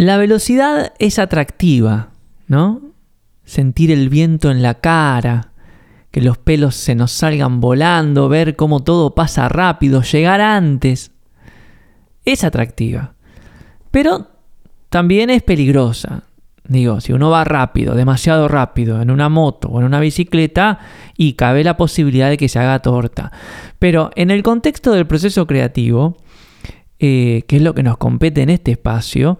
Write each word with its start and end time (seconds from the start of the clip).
La 0.00 0.16
velocidad 0.16 0.94
es 0.98 1.18
atractiva, 1.18 2.08
¿no? 2.46 2.80
Sentir 3.44 3.90
el 3.90 4.08
viento 4.08 4.50
en 4.50 4.62
la 4.62 4.80
cara, 4.80 5.52
que 6.10 6.22
los 6.22 6.38
pelos 6.38 6.74
se 6.74 6.94
nos 6.94 7.12
salgan 7.12 7.60
volando, 7.60 8.30
ver 8.30 8.56
cómo 8.56 8.82
todo 8.82 9.14
pasa 9.14 9.50
rápido, 9.50 10.00
llegar 10.00 10.40
antes. 10.40 11.12
Es 12.24 12.44
atractiva. 12.44 13.12
Pero 13.90 14.28
también 14.88 15.28
es 15.28 15.42
peligrosa. 15.42 16.22
Digo, 16.66 17.02
si 17.02 17.12
uno 17.12 17.28
va 17.28 17.44
rápido, 17.44 17.94
demasiado 17.94 18.48
rápido, 18.48 19.02
en 19.02 19.10
una 19.10 19.28
moto 19.28 19.68
o 19.68 19.80
en 19.80 19.84
una 19.84 20.00
bicicleta, 20.00 20.78
y 21.14 21.34
cabe 21.34 21.62
la 21.62 21.76
posibilidad 21.76 22.30
de 22.30 22.38
que 22.38 22.48
se 22.48 22.58
haga 22.58 22.78
torta. 22.78 23.32
Pero 23.78 24.12
en 24.14 24.30
el 24.30 24.42
contexto 24.42 24.92
del 24.92 25.06
proceso 25.06 25.46
creativo, 25.46 26.16
eh, 26.98 27.44
que 27.46 27.56
es 27.56 27.62
lo 27.62 27.74
que 27.74 27.82
nos 27.82 27.98
compete 27.98 28.40
en 28.40 28.48
este 28.48 28.70
espacio, 28.70 29.38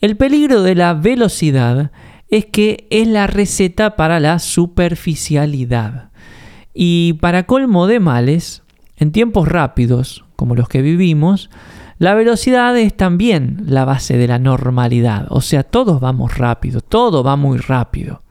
el 0.00 0.16
peligro 0.16 0.62
de 0.62 0.74
la 0.74 0.94
velocidad 0.94 1.90
es 2.28 2.46
que 2.46 2.86
es 2.90 3.08
la 3.08 3.26
receta 3.26 3.96
para 3.96 4.20
la 4.20 4.38
superficialidad. 4.38 6.10
Y 6.74 7.14
para 7.14 7.46
colmo 7.46 7.86
de 7.86 8.00
males, 8.00 8.62
en 8.96 9.12
tiempos 9.12 9.48
rápidos, 9.48 10.24
como 10.36 10.54
los 10.54 10.68
que 10.68 10.82
vivimos, 10.82 11.50
la 11.98 12.14
velocidad 12.14 12.76
es 12.78 12.96
también 12.96 13.64
la 13.66 13.84
base 13.84 14.16
de 14.16 14.28
la 14.28 14.38
normalidad. 14.38 15.26
O 15.30 15.40
sea, 15.40 15.64
todos 15.64 16.00
vamos 16.00 16.38
rápido, 16.38 16.80
todo 16.80 17.24
va 17.24 17.36
muy 17.36 17.58
rápido. 17.58 18.22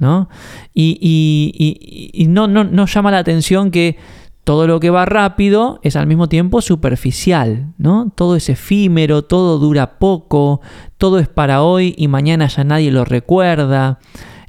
¿no? 0.00 0.30
Y, 0.72 2.26
no, 2.28 2.48
no, 2.48 2.86
llama 2.86 3.10
la 3.10 3.18
atención 3.18 3.70
que 3.70 3.98
todo 4.44 4.66
lo 4.66 4.80
que 4.80 4.90
va 4.90 5.04
rápido 5.04 5.80
es 5.82 5.96
al 5.96 6.06
mismo 6.06 6.28
tiempo 6.28 6.60
superficial, 6.60 7.72
¿no? 7.78 8.10
Todo 8.14 8.36
es 8.36 8.48
efímero, 8.48 9.22
todo 9.22 9.58
dura 9.58 9.98
poco, 9.98 10.60
todo 10.96 11.18
es 11.18 11.28
para 11.28 11.62
hoy 11.62 11.94
y 11.96 12.08
mañana 12.08 12.46
ya 12.46 12.64
nadie 12.64 12.90
lo 12.90 13.04
recuerda, 13.04 13.98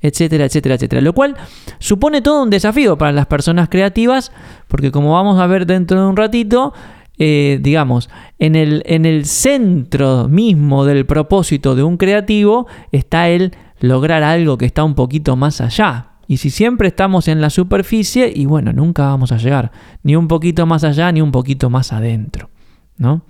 etcétera, 0.02 0.46
etcétera, 0.46 0.76
etcétera. 0.76 1.02
Lo 1.02 1.14
cual 1.14 1.36
supone 1.80 2.22
todo 2.22 2.44
un 2.44 2.50
desafío 2.50 2.98
para 2.98 3.12
las 3.12 3.28
personas 3.28 3.70
creativas, 3.70 4.32
porque 4.68 4.92
como 4.92 5.14
vamos 5.14 5.40
a 5.40 5.48
ver 5.48 5.66
dentro 5.66 6.02
de 6.02 6.08
un 6.08 6.18
ratito, 6.18 6.74
eh, 7.18 7.60
digamos, 7.62 8.10
en 8.40 8.56
el, 8.56 8.82
en 8.86 9.06
el 9.06 9.26
centro 9.26 10.28
mismo 10.28 10.86
del 10.86 11.06
propósito 11.06 11.76
de 11.76 11.84
un 11.84 11.98
creativo 11.98 12.68
está 12.92 13.30
el 13.30 13.54
lograr 13.80 14.24
algo 14.24 14.58
que 14.58 14.66
está 14.66 14.84
un 14.84 14.96
poquito 14.96 15.36
más 15.36 15.62
allá. 15.62 16.11
Y 16.32 16.38
si 16.38 16.50
siempre 16.50 16.88
estamos 16.88 17.28
en 17.28 17.42
la 17.42 17.50
superficie, 17.50 18.32
y 18.34 18.46
bueno, 18.46 18.72
nunca 18.72 19.04
vamos 19.08 19.34
a 19.34 19.38
llegar 19.38 19.74
ni 20.02 20.16
un 20.16 20.30
poquito 20.30 20.66
más 20.66 20.86
allá 20.86 21.12
ni 21.12 21.20
un 21.20 21.30
poquito 21.30 21.70
más 21.70 21.92
adentro. 21.92 22.50
¿no? 22.96 23.26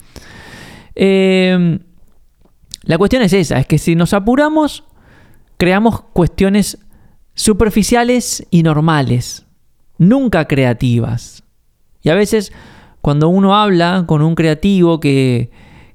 Em, 0.93 1.79
la 2.83 2.99
cuestión 2.99 3.23
es 3.23 3.33
esa, 3.33 3.57
es 3.57 3.65
que 3.65 3.79
si 3.79 3.95
nos 3.95 4.13
apuramos, 4.13 4.83
creamos 5.57 6.01
cuestiones 6.13 6.77
superficiales 7.33 8.45
y 8.51 8.61
normales, 8.61 9.47
nunca 9.97 10.45
creativas. 10.45 11.43
Y 12.03 12.09
a 12.09 12.13
veces 12.13 12.53
cuando 13.01 13.29
uno 13.29 13.55
habla 13.55 14.03
con 14.05 14.21
un 14.21 14.35
creativo 14.35 14.99
que, 14.99 15.49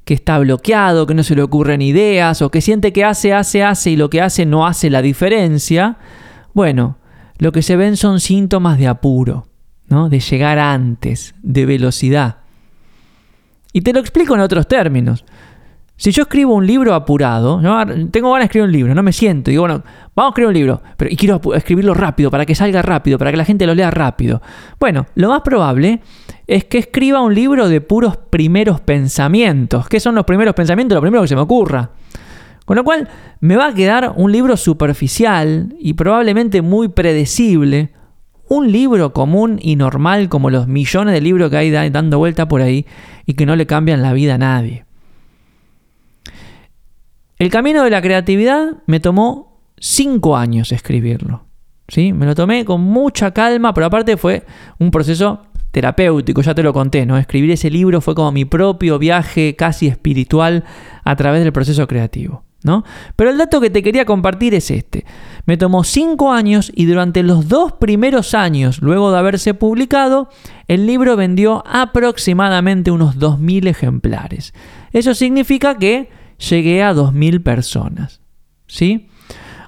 está 0.07 0.41
bloqueado, 0.41 1.07
que 1.07 1.15
no 1.15 1.23
se 1.23 1.37
le 1.37 1.43
ocurren 1.43 1.83
ideas 1.83 2.43
o 2.43 2.51
que 2.51 2.61
siente 2.61 2.93
que 2.93 3.05
hace, 3.05 3.33
hace, 3.33 3.63
hace 3.63 3.93
y 3.93 3.97
lo 3.97 4.11
que 4.11 4.21
hace 4.23 4.45
no 4.45 4.67
hace 4.67 4.91
la 4.91 5.03
diferencia, 5.03 5.99
bueno, 6.57 6.97
lo 7.37 7.53
que 7.53 7.61
se 7.61 7.77
ven 7.77 7.99
son 7.99 8.19
síntomas 8.19 8.79
de 8.79 8.89
apuro, 8.89 9.47
¿no? 9.89 10.09
de 10.09 10.21
llegar 10.21 10.59
antes, 10.59 11.35
de 11.43 11.67
velocidad. 11.67 12.39
Y 13.75 13.83
te 13.83 13.93
lo 13.93 14.01
explico 14.01 14.35
en 14.35 14.41
otros 14.41 14.67
términos. 14.67 15.27
Si 15.99 16.13
yo 16.13 16.23
escribo 16.23 16.55
un 16.55 16.67
libro 16.67 16.95
apurado, 16.95 17.61
tengo 18.11 18.33
ganas 18.33 18.45
de 18.45 18.45
escribir 18.47 18.69
un 18.69 18.73
libro, 18.73 18.95
no 18.95 19.03
me 19.03 19.13
siento, 19.13 19.51
digo, 19.51 19.65
bueno, 19.65 19.83
vamos 20.15 20.31
a 20.31 20.33
escribir 20.33 20.49
un 20.49 20.55
libro, 20.55 20.83
pero 20.97 21.11
y 21.13 21.17
quiero 21.17 21.43
escribirlo 21.53 21.93
rápido, 21.93 22.31
para 22.31 22.47
que 22.47 22.55
salga 22.55 22.81
rápido, 22.81 23.19
para 23.19 23.33
que 23.33 23.37
la 23.37 23.45
gente 23.45 23.67
lo 23.67 23.75
lea 23.75 23.91
rápido. 23.91 24.41
Bueno, 24.81 25.05
lo 25.15 25.29
más 25.29 25.43
probable 25.43 26.01
es 26.47 26.65
que 26.65 26.79
escriba 26.79 27.21
un 27.21 27.35
libro 27.35 27.69
de 27.69 27.83
puros 27.83 28.17
primeros 28.17 28.81
pensamientos. 28.81 29.89
¿Qué 29.89 30.01
son 30.01 30.15
los 30.15 30.25
primeros 30.25 30.55
pensamientos? 30.55 30.97
Lo 30.97 31.03
primero 31.03 31.21
que 31.21 31.29
se 31.29 31.37
me 31.37 31.43
ocurra. 31.43 31.91
Con 32.67 32.77
lo 32.77 32.85
cual, 32.85 33.09
me 33.41 33.57
va 33.57 33.69
a 33.69 33.75
quedar 33.75 34.13
un 34.17 34.31
libro 34.31 34.59
superficial 34.59 35.75
y 35.81 35.95
probablemente 35.95 36.61
muy 36.61 36.89
predecible. 36.89 37.93
Un 38.49 38.71
libro 38.71 39.13
común 39.13 39.59
y 39.63 39.77
normal 39.77 40.29
como 40.29 40.51
los 40.51 40.69
millones 40.69 41.15
de 41.15 41.21
libros 41.21 41.51
que 41.51 41.57
hay 41.57 41.91
dando 41.91 42.19
vuelta 42.19 42.47
por 42.47 42.61
ahí 42.61 42.85
y 43.25 43.35
que 43.35 43.47
no 43.47 43.57
le 43.57 43.67
cambian 43.67 44.03
la 44.03 44.13
vida 44.13 44.35
a 44.35 44.39
nadie. 44.39 44.85
El 47.39 47.51
camino 47.51 47.83
de 47.83 47.91
la 47.91 48.03
creatividad 48.03 48.83
me 48.87 49.01
tomó 49.01 49.61
cinco 49.79 50.37
años 50.37 50.73
escribirlo. 50.73 51.47
¿sí? 51.89 52.13
Me 52.13 52.27
lo 52.27 52.35
tomé 52.35 52.65
con 52.65 52.81
mucha 52.81 53.33
calma, 53.33 53.75
pero 53.75 53.87
aparte 53.87 54.17
fue 54.17 54.45
un 54.79 54.91
proceso 54.91 55.43
terapéutico, 55.71 56.41
ya 56.41 56.55
te 56.55 56.63
lo 56.63 56.73
conté, 56.73 57.05
¿no? 57.05 57.19
Escribir 57.19 57.51
ese 57.51 57.69
libro 57.69 58.01
fue 58.01 58.15
como 58.15 58.33
mi 58.33 58.47
propio 58.47 58.99
viaje 58.99 59.57
casi 59.57 59.87
espiritual 59.87 60.65
a 61.05 61.17
través 61.17 61.43
del 61.45 61.53
proceso 61.53 61.87
creativo, 61.87 62.45
¿no? 62.67 62.85
Pero 63.15 63.31
el 63.31 63.39
dato 63.39 63.61
que 63.61 63.71
te 63.71 63.83
quería 63.83 64.05
compartir 64.05 64.53
es 64.55 64.71
este. 64.71 65.07
Me 65.47 65.57
tomó 65.57 65.85
cinco 65.85 66.33
años 66.33 66.71
y 66.75 66.85
durante 66.85 67.23
los 67.23 67.49
dos 67.49 67.73
primeros 67.73 68.35
años, 68.35 68.83
luego 68.83 69.13
de 69.13 69.19
haberse 69.19 69.55
publicado, 69.55 70.29
el 70.69 70.87
libro 70.87 71.17
vendió 71.17 71.63
aproximadamente 71.67 72.91
unos 72.91 73.17
2.000 73.19 73.69
ejemplares. 73.69 74.53
Eso 74.93 75.15
significa 75.15 75.79
que 75.79 76.11
llegué 76.51 76.83
a 76.83 76.93
2.000 76.93 77.43
personas. 77.43 78.21
¿Sí? 78.67 79.09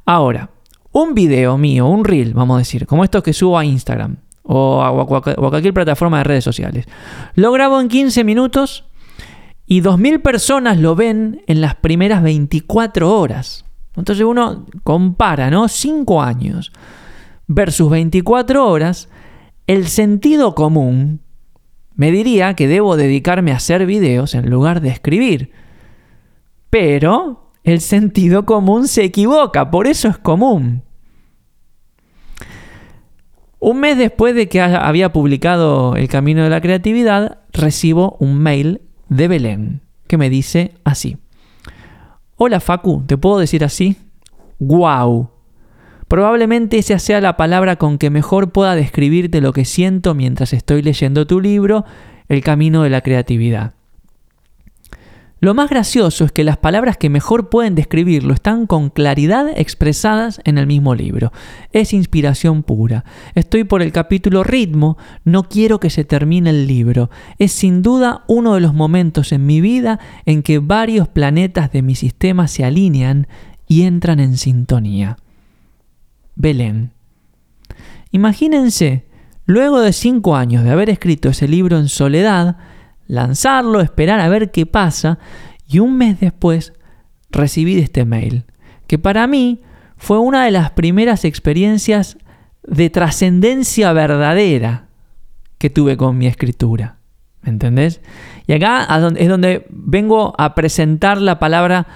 Ahora, 0.05 0.51
un 0.91 1.15
video 1.15 1.57
mío, 1.57 1.87
un 1.87 2.05
reel, 2.05 2.35
vamos 2.35 2.57
a 2.57 2.59
decir, 2.59 2.87
como 2.87 3.05
estos 3.05 3.23
que 3.23 3.33
subo 3.33 3.57
a 3.57 3.65
Instagram 3.65 4.17
o 4.43 4.83
a, 4.83 5.07
cualquier 5.07 5.73
plataforma 5.73 6.19
de 6.19 6.25
redes 6.25 6.45
sociales, 6.45 6.87
lo 7.37 7.53
grabo 7.53 7.81
en 7.81 7.87
15 7.87 8.25
minutos 8.25 8.88
y 9.71 9.83
2.000 9.83 10.23
personas 10.23 10.79
lo 10.79 10.97
ven 10.97 11.43
en 11.47 11.61
las 11.61 11.75
primeras 11.75 12.23
24 12.23 13.17
horas. 13.17 13.67
Entonces 13.95 14.25
uno 14.25 14.65
compara, 14.83 15.51
¿no? 15.51 15.69
5 15.69 16.23
años 16.23 16.73
versus 17.47 17.91
24 17.91 18.67
horas, 18.67 19.11
el 19.67 19.87
sentido 19.89 20.55
común 20.55 21.21
me 21.95 22.11
diría 22.11 22.55
que 22.55 22.67
debo 22.67 22.97
dedicarme 22.97 23.53
a 23.53 23.57
hacer 23.57 23.85
videos 23.85 24.35
en 24.35 24.49
lugar 24.49 24.81
de 24.81 24.89
escribir. 24.89 25.53
Pero 26.71 27.53
el 27.63 27.83
sentido 27.83 28.47
común 28.47 28.89
se 28.89 29.05
equivoca, 29.05 29.71
por 29.71 29.87
eso 29.87 30.09
es 30.09 30.17
común. 30.17 30.83
Un 33.59 33.81
mes 33.81 33.99
después 33.99 34.35
de 34.35 34.49
que 34.49 34.63
había 34.63 35.13
publicado 35.13 35.95
El 35.97 36.09
Camino 36.09 36.45
de 36.45 36.51
la 36.51 36.63
Creatividad, 36.63 37.41
recibo 37.53 38.17
un 38.21 38.39
mail 38.39 38.81
de 39.09 39.29
Belén 39.29 39.81
que 40.07 40.17
me 40.17 40.31
dice 40.31 40.75
así. 40.85 41.19
Hola 42.37 42.61
Facu, 42.61 43.05
¿te 43.07 43.17
puedo 43.17 43.39
decir 43.39 43.65
así? 43.65 43.97
¡Guau! 44.59 45.31
Probablemente 46.09 46.79
esa 46.79 46.99
sea 46.99 47.21
la 47.21 47.37
palabra 47.37 47.77
con 47.77 47.99
que 47.99 48.09
mejor 48.11 48.51
pueda 48.51 48.75
describirte 48.75 49.41
lo 49.41 49.53
que 49.53 49.67
siento 49.67 50.15
mientras 50.15 50.55
estoy 50.55 50.83
leyendo 50.83 51.27
tu 51.27 51.41
libro, 51.41 51.85
El 52.29 52.43
Camino 52.43 52.83
de 52.83 52.91
la 52.91 53.03
Creatividad. 53.03 53.75
Lo 55.41 55.55
más 55.55 55.71
gracioso 55.71 56.25
es 56.25 56.33
que 56.33 56.43
las 56.43 56.57
palabras 56.57 56.97
que 56.97 57.11
mejor 57.11 57.49
pueden 57.49 57.77
describirlo 57.77 58.35
están 58.35 58.67
con 58.67 58.91
claridad 58.91 59.49
expresadas 59.55 60.41
en 60.45 60.59
el 60.59 60.67
mismo 60.67 60.97
libro. 60.97 61.33
Es 61.73 61.93
inspiración 61.93 62.65
pura. 62.65 63.05
Estoy 63.37 63.63
por 63.63 63.81
el 63.81 63.93
capítulo 63.93 64.43
ritmo, 64.43 64.99
no 65.25 65.45
quiero 65.45 65.79
que 65.79 65.91
se 65.91 66.05
termine 66.05 66.51
el 66.51 66.67
libro. 66.67 67.09
Es 67.39 67.53
sin 67.53 67.83
duda 67.83 68.25
uno 68.27 68.55
de 68.55 68.61
los 68.61 68.75
momentos 68.75 69.31
en 69.31 69.47
mi 69.47 69.61
vida 69.61 70.01
en 70.27 70.43
que 70.43 70.59
varios 70.59 71.07
planetas 71.07 71.71
de 71.71 71.83
mi 71.83 71.95
sistema 71.95 72.49
se 72.49 72.65
alinean 72.65 73.29
y 73.69 73.83
entran 73.83 74.19
en 74.19 74.37
sintonía. 74.37 75.19
Belén. 76.35 76.91
Imagínense, 78.11 79.07
luego 79.47 79.81
de 79.81 79.93
cinco 79.93 80.35
años 80.35 80.65
de 80.65 80.71
haber 80.71 80.91
escrito 80.91 81.29
ese 81.29 81.47
libro 81.47 81.79
en 81.79 81.89
soledad, 81.89 82.57
lanzarlo, 83.09 83.81
esperar 83.81 84.21
a 84.21 84.29
ver 84.29 84.53
qué 84.53 84.67
pasa 84.67 85.19
y 85.67 85.81
un 85.81 85.99
mes 85.99 86.21
después 86.21 86.73
recibir 87.31 87.79
este 87.79 88.05
mail, 88.05 88.45
que 88.87 88.99
para 88.99 89.27
mí 89.27 89.63
fue 89.97 90.19
una 90.19 90.45
de 90.45 90.53
las 90.53 90.71
primeras 90.71 91.25
experiencias 91.25 92.17
de 92.63 92.91
trascendencia 92.91 93.93
verdadera 93.93 94.89
que 95.59 95.71
tuve 95.71 95.97
con 95.97 96.17
mi 96.17 96.27
escritura. 96.27 96.99
¿Me 97.43 97.51
entendés? 97.51 98.01
Y 98.47 98.53
acá 98.53 98.87
es 99.17 99.29
donde 99.29 99.67
vengo 99.71 100.35
a 100.39 100.55
presentar 100.55 101.21
la 101.21 101.39
palabra 101.39 101.87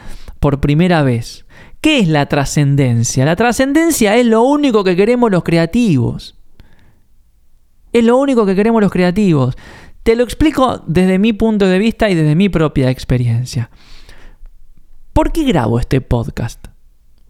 por 0.40 0.60
primera 0.60 1.02
vez. 1.02 1.46
¿Qué 1.80 1.98
es 1.98 2.08
la 2.08 2.26
trascendencia? 2.26 3.24
La 3.24 3.36
trascendencia 3.36 4.16
es 4.16 4.26
lo 4.26 4.42
único 4.42 4.84
que 4.84 4.96
queremos 4.96 5.30
los 5.30 5.42
creativos. 5.42 6.36
Es 7.92 8.04
lo 8.04 8.16
único 8.16 8.46
que 8.46 8.54
queremos 8.54 8.80
los 8.80 8.90
creativos. 8.90 9.56
Te 10.02 10.16
lo 10.16 10.24
explico 10.24 10.82
desde 10.86 11.18
mi 11.18 11.32
punto 11.32 11.66
de 11.66 11.78
vista 11.78 12.10
y 12.10 12.14
desde 12.14 12.34
mi 12.34 12.48
propia 12.48 12.90
experiencia. 12.90 13.70
¿por 15.12 15.32
qué 15.32 15.44
grabo 15.44 15.78
este 15.78 16.00
podcast? 16.00 16.66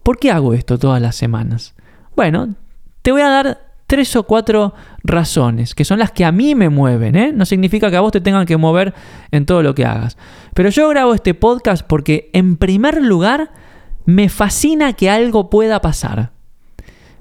¿Por 0.03 0.17
qué 0.17 0.31
hago 0.31 0.53
esto 0.53 0.77
todas 0.77 1.01
las 1.01 1.15
semanas? 1.15 1.75
Bueno, 2.15 2.55
te 3.01 3.11
voy 3.11 3.21
a 3.21 3.29
dar 3.29 3.67
tres 3.87 4.15
o 4.15 4.23
cuatro 4.23 4.73
razones, 5.03 5.75
que 5.75 5.85
son 5.85 5.99
las 5.99 6.11
que 6.11 6.25
a 6.25 6.31
mí 6.31 6.55
me 6.55 6.69
mueven. 6.69 7.15
¿eh? 7.15 7.31
No 7.33 7.45
significa 7.45 7.89
que 7.89 7.97
a 7.97 8.01
vos 8.01 8.11
te 8.11 8.21
tengan 8.21 8.45
que 8.45 8.57
mover 8.57 8.93
en 9.31 9.45
todo 9.45 9.61
lo 9.63 9.75
que 9.75 9.85
hagas. 9.85 10.17
Pero 10.53 10.69
yo 10.69 10.89
grabo 10.89 11.13
este 11.13 11.33
podcast 11.33 11.85
porque, 11.85 12.29
en 12.33 12.57
primer 12.57 13.01
lugar, 13.01 13.51
me 14.05 14.29
fascina 14.29 14.93
que 14.93 15.09
algo 15.09 15.49
pueda 15.49 15.81
pasar. 15.81 16.31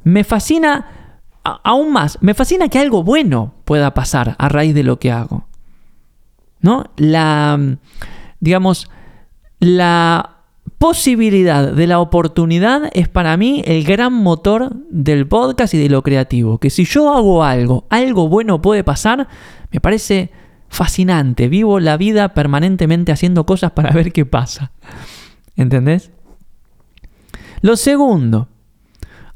Me 0.05 0.25
fascina, 0.25 1.02
aún 1.45 1.93
más, 1.93 2.19
me 2.21 2.35
fascina 2.35 2.69
que 2.69 2.79
algo 2.79 3.03
bueno 3.03 3.55
pueda 3.65 3.95
pasar 3.95 4.37
a 4.39 4.49
raíz 4.49 4.75
de 4.75 4.83
lo 4.83 4.99
que 4.99 5.11
hago. 5.11 5.47
¿No? 6.61 6.85
La, 6.97 7.59
digamos, 8.41 8.89
la 9.59 10.37
posibilidad 10.79 11.73
de 11.73 11.87
la 11.87 12.01
oportunidad 12.01 12.91
es 12.93 13.09
para 13.09 13.37
mí 13.37 13.63
el 13.67 13.85
gran 13.85 14.13
motor 14.13 14.73
del 14.91 15.27
podcast 15.27 15.75
y 15.75 15.79
de 15.79 15.89
lo 15.89 16.03
creativo. 16.03 16.59
Que 16.59 16.71
si 16.71 16.85
yo 16.85 17.15
hago 17.15 17.45
algo, 17.45 17.87
algo 17.89 18.29
bueno 18.29 18.61
puede 18.61 18.85
pasar, 18.85 19.29
me 19.71 19.81
parece 19.81 20.31
fascinante. 20.69 21.49
Vivo 21.49 21.79
la 21.81 21.97
vida 21.97 22.35
permanentemente 22.35 23.13
haciendo 23.13 23.47
cosas 23.47 23.73
para 23.73 23.91
ver 23.91 24.13
qué 24.13 24.27
pasa. 24.27 24.73
¿Entendés? 25.57 26.11
Lo 27.61 27.77
segundo, 27.77 28.49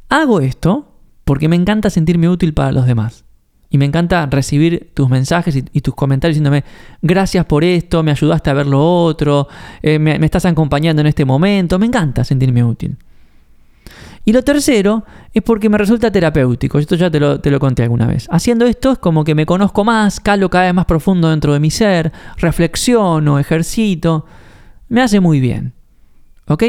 hago 0.08 0.40
esto 0.40 0.95
porque 1.26 1.48
me 1.48 1.56
encanta 1.56 1.90
sentirme 1.90 2.28
útil 2.28 2.54
para 2.54 2.70
los 2.70 2.86
demás. 2.86 3.24
Y 3.68 3.78
me 3.78 3.84
encanta 3.84 4.26
recibir 4.26 4.92
tus 4.94 5.08
mensajes 5.08 5.56
y, 5.56 5.80
tus 5.80 5.92
comentarios 5.92 6.36
diciéndome, 6.36 6.62
gracias 7.02 7.44
por 7.46 7.64
esto, 7.64 8.04
me 8.04 8.12
ayudaste 8.12 8.48
a 8.48 8.54
ver 8.54 8.68
lo 8.68 9.02
otro, 9.02 9.48
eh, 9.82 9.98
me, 9.98 10.24
estás 10.24 10.44
acompañando 10.44 11.00
en 11.00 11.08
este 11.08 11.24
momento. 11.24 11.80
Me 11.80 11.86
encanta 11.86 12.22
sentirme 12.22 12.62
útil. 12.62 12.96
Y 14.24 14.32
lo 14.32 14.42
tercero 14.42 15.04
es 15.34 15.42
porque 15.42 15.68
me 15.68 15.78
resulta 15.78 16.12
terapéutico. 16.12 16.78
Esto 16.78 16.94
ya 16.94 17.10
te 17.10 17.18
lo, 17.18 17.40
te 17.40 17.50
lo, 17.50 17.58
conté 17.58 17.82
alguna 17.82 18.06
vez. 18.06 18.28
Haciendo 18.30 18.64
esto 18.64 18.92
es 18.92 18.98
como 18.98 19.24
que 19.24 19.34
me 19.34 19.46
conozco 19.46 19.82
más, 19.82 20.20
calo 20.20 20.48
cada 20.48 20.66
vez 20.66 20.74
más 20.74 20.86
profundo 20.86 21.28
dentro 21.30 21.52
de 21.52 21.58
mi 21.58 21.72
ser, 21.72 22.12
reflexiono, 22.36 23.40
ejercito. 23.40 24.26
Me 24.88 25.02
hace 25.02 25.18
muy 25.18 25.40
bien. 25.40 25.72
¿Ok? 26.46 26.62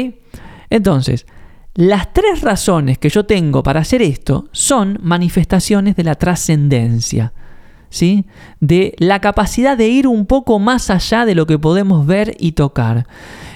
Entonces, 0.68 1.26
las 1.78 2.12
tres 2.12 2.40
razones 2.40 2.98
que 2.98 3.08
yo 3.08 3.24
tengo 3.24 3.62
para 3.62 3.78
hacer 3.78 4.02
esto 4.02 4.48
son 4.50 4.98
manifestaciones 5.00 5.94
de 5.94 6.02
la 6.02 6.16
trascendencia, 6.16 7.32
¿sí? 7.88 8.26
de 8.58 8.96
la 8.98 9.20
capacidad 9.20 9.78
de 9.78 9.86
ir 9.86 10.08
un 10.08 10.26
poco 10.26 10.58
más 10.58 10.90
allá 10.90 11.24
de 11.24 11.36
lo 11.36 11.46
que 11.46 11.56
podemos 11.56 12.04
ver 12.04 12.34
y 12.40 12.52
tocar. 12.52 13.06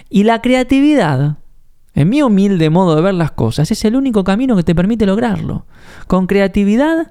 Y 0.08 0.22
la 0.22 0.40
creatividad, 0.40 1.38
en 1.94 2.10
mi 2.10 2.22
humilde 2.22 2.70
modo 2.70 2.94
de 2.94 3.02
ver 3.02 3.14
las 3.14 3.32
cosas, 3.32 3.72
es 3.72 3.84
el 3.84 3.96
único 3.96 4.22
camino 4.22 4.54
que 4.54 4.62
te 4.62 4.76
permite 4.76 5.04
lograrlo. 5.04 5.66
Con 6.06 6.28
creatividad 6.28 7.10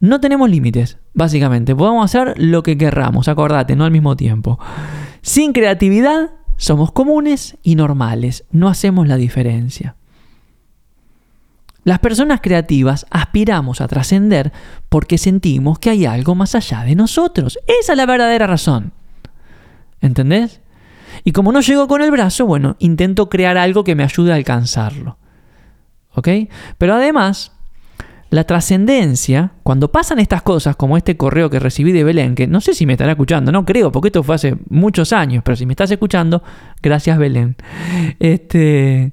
no 0.00 0.20
tenemos 0.20 0.50
límites, 0.50 0.98
básicamente. 1.14 1.76
Podemos 1.76 2.04
hacer 2.04 2.34
lo 2.36 2.64
que 2.64 2.76
querramos, 2.76 3.28
acordate, 3.28 3.76
no 3.76 3.84
al 3.84 3.92
mismo 3.92 4.16
tiempo. 4.16 4.58
Sin 5.20 5.52
creatividad 5.52 6.30
somos 6.56 6.90
comunes 6.90 7.58
y 7.62 7.76
normales, 7.76 8.44
no 8.50 8.68
hacemos 8.68 9.06
la 9.06 9.16
diferencia. 9.16 9.94
Las 11.84 11.98
personas 11.98 12.40
creativas 12.40 13.06
aspiramos 13.10 13.80
a 13.80 13.88
trascender 13.88 14.52
porque 14.88 15.18
sentimos 15.18 15.78
que 15.78 15.90
hay 15.90 16.06
algo 16.06 16.34
más 16.34 16.54
allá 16.54 16.84
de 16.84 16.94
nosotros. 16.94 17.58
Esa 17.66 17.92
es 17.92 17.96
la 17.96 18.06
verdadera 18.06 18.46
razón. 18.46 18.92
¿Entendés? 20.00 20.60
Y 21.24 21.32
como 21.32 21.52
no 21.52 21.60
llego 21.60 21.88
con 21.88 22.02
el 22.02 22.10
brazo, 22.10 22.46
bueno, 22.46 22.76
intento 22.78 23.28
crear 23.28 23.58
algo 23.58 23.84
que 23.84 23.94
me 23.94 24.04
ayude 24.04 24.32
a 24.32 24.36
alcanzarlo. 24.36 25.18
¿Ok? 26.14 26.28
Pero 26.78 26.94
además, 26.94 27.52
la 28.30 28.44
trascendencia, 28.44 29.52
cuando 29.62 29.92
pasan 29.92 30.18
estas 30.18 30.42
cosas, 30.42 30.76
como 30.76 30.96
este 30.96 31.16
correo 31.16 31.50
que 31.50 31.58
recibí 31.58 31.92
de 31.92 32.04
Belén, 32.04 32.34
que 32.34 32.46
no 32.46 32.60
sé 32.60 32.74
si 32.74 32.86
me 32.86 32.94
estará 32.94 33.12
escuchando, 33.12 33.52
no 33.52 33.64
creo, 33.64 33.92
porque 33.92 34.08
esto 34.08 34.22
fue 34.22 34.36
hace 34.36 34.56
muchos 34.68 35.12
años, 35.12 35.42
pero 35.44 35.56
si 35.56 35.66
me 35.66 35.72
estás 35.72 35.90
escuchando, 35.90 36.42
gracias 36.80 37.18
Belén. 37.18 37.56
Este 38.20 39.12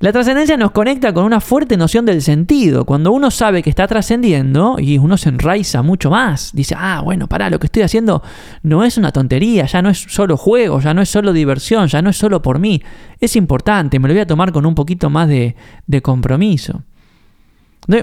la 0.00 0.12
trascendencia 0.12 0.56
nos 0.56 0.70
conecta 0.70 1.12
con 1.12 1.24
una 1.24 1.40
fuerte 1.40 1.76
noción 1.76 2.06
del 2.06 2.22
sentido. 2.22 2.84
Cuando 2.84 3.10
uno 3.10 3.32
sabe 3.32 3.64
que 3.64 3.70
está 3.70 3.88
trascendiendo 3.88 4.76
y 4.78 4.96
uno 4.98 5.16
se 5.16 5.28
enraiza 5.28 5.82
mucho 5.82 6.08
más, 6.08 6.52
dice, 6.54 6.76
ah, 6.78 7.00
bueno, 7.02 7.26
para, 7.26 7.50
lo 7.50 7.58
que 7.58 7.66
estoy 7.66 7.82
haciendo 7.82 8.22
no 8.62 8.84
es 8.84 8.96
una 8.96 9.10
tontería, 9.10 9.66
ya 9.66 9.82
no 9.82 9.90
es 9.90 9.98
solo 9.98 10.36
juego, 10.36 10.80
ya 10.80 10.94
no 10.94 11.02
es 11.02 11.08
solo 11.08 11.32
diversión, 11.32 11.88
ya 11.88 12.00
no 12.00 12.10
es 12.10 12.16
solo 12.16 12.42
por 12.42 12.60
mí. 12.60 12.80
Es 13.18 13.34
importante, 13.34 13.98
me 13.98 14.06
lo 14.06 14.14
voy 14.14 14.20
a 14.20 14.26
tomar 14.26 14.52
con 14.52 14.66
un 14.66 14.76
poquito 14.76 15.10
más 15.10 15.26
de, 15.28 15.56
de 15.88 16.00
compromiso. 16.00 16.84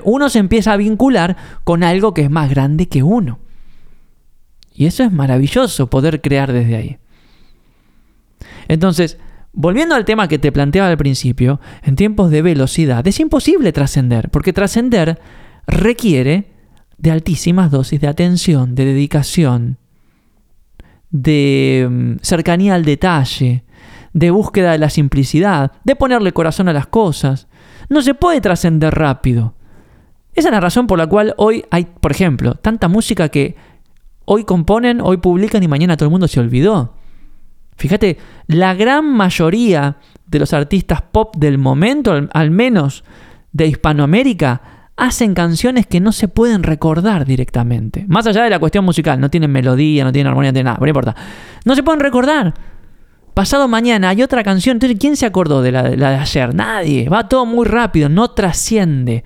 uno 0.04 0.28
se 0.28 0.40
empieza 0.40 0.74
a 0.74 0.78
vincular 0.78 1.38
con 1.64 1.82
algo 1.82 2.14
que 2.14 2.24
es 2.24 2.30
más 2.30 2.50
grande 2.50 2.90
que 2.90 3.04
uno. 3.04 3.40
Y 4.74 4.86
eso 4.86 5.04
es 5.04 5.14
maravilloso 5.14 5.88
poder 5.88 6.20
crear 6.20 6.52
desde 6.52 6.76
ahí. 6.76 6.98
Entonces, 8.68 9.18
Volviendo 9.58 9.96
al 9.96 10.04
tema 10.04 10.28
que 10.28 10.38
te 10.38 10.52
planteaba 10.52 10.90
al 10.90 10.98
principio, 10.98 11.62
en 11.82 11.96
tiempos 11.96 12.30
de 12.30 12.42
velocidad 12.42 13.08
es 13.08 13.22
imposible 13.22 13.72
trascender, 13.72 14.30
porque 14.30 14.52
trascender 14.52 15.18
requiere 15.66 16.52
de 16.98 17.12
altísimas 17.12 17.72
dosis 17.72 18.02
de 18.02 18.08
atención, 18.08 18.76
de 18.76 18.84
dedicación, 18.84 19.78
de 21.10 21.88
mm, 21.90 22.16
cercanía 22.22 22.76
al 22.76 22.84
detalle, 22.84 23.64
de 24.12 24.30
búsqueda 24.30 24.74
de 24.74 24.78
la 24.78 24.90
simplicidad, 24.90 25.72
de 25.86 25.96
ponerle 25.96 26.34
corazón 26.34 26.68
a 26.68 26.74
las 26.74 26.88
cosas. 26.88 27.48
No 27.88 28.02
se 28.02 28.14
puede 28.14 28.42
trascender 28.42 28.94
rápido. 28.94 29.56
Esa 30.34 30.50
es 30.50 30.54
la 30.54 30.60
razón 30.60 30.86
por 30.86 30.98
la 30.98 31.08
cual 31.08 31.34
hoy 31.38 31.64
hay, 31.72 31.86
por 31.86 32.12
ejemplo, 32.12 32.56
tanta 32.56 32.90
música 32.90 33.30
que 33.30 33.56
hoy 34.26 34.44
componen, 34.44 35.00
hoy 35.00 35.16
publican 35.16 35.64
y 35.64 35.70
mañana 35.70 35.96
todo 35.96 36.08
el 36.08 36.12
mundo 36.12 36.28
se 36.28 36.42
olvidó. 36.42 37.05
Fíjate, 37.76 38.18
la 38.48 38.74
gran 38.74 39.06
mayoría 39.06 39.98
de 40.26 40.40
los 40.40 40.54
artistas 40.54 41.02
pop 41.02 41.36
del 41.38 41.58
momento, 41.58 42.14
al, 42.32 42.52
menos 42.52 43.04
de 43.52 43.68
Hispanoamérica, 43.68 44.62
hacen 44.96 45.34
canciones 45.34 45.86
que 45.86 46.00
no 46.00 46.12
se 46.12 46.28
pueden 46.28 46.64
recordar 46.64 47.26
directamente. 47.26 48.06
Más 48.08 48.26
allá 48.28 48.44
de 48.44 48.50
la 48.50 48.60
cuestión 48.60 48.86
musical, 48.86 49.20
no 49.20 49.30
tienen 49.30 49.52
melodía, 49.52 50.04
no 50.04 50.12
tienen 50.12 50.30
armonía, 50.30 50.52
no 50.52 50.54
tienen 50.54 50.66
nada, 50.66 50.78
no 50.80 50.88
importa. 50.88 51.16
No 51.66 51.76
se 51.76 51.84
pueden 51.84 52.00
recordar. 52.00 52.54
Pasado 53.34 53.68
mañana 53.68 54.10
hay 54.10 54.24
otra 54.24 54.44
canción, 54.44 54.78
entonces 54.78 54.98
¿quién 54.98 55.18
se 55.18 55.26
acordó 55.26 55.62
de 55.62 55.74
la, 55.74 55.84
la 55.90 56.12
de 56.12 56.16
ayer? 56.16 56.56
Nadie. 56.56 57.10
Va 57.10 57.28
todo 57.28 57.46
muy 57.46 57.66
rápido, 57.66 58.08
no 58.08 58.30
trasciende. 58.32 59.26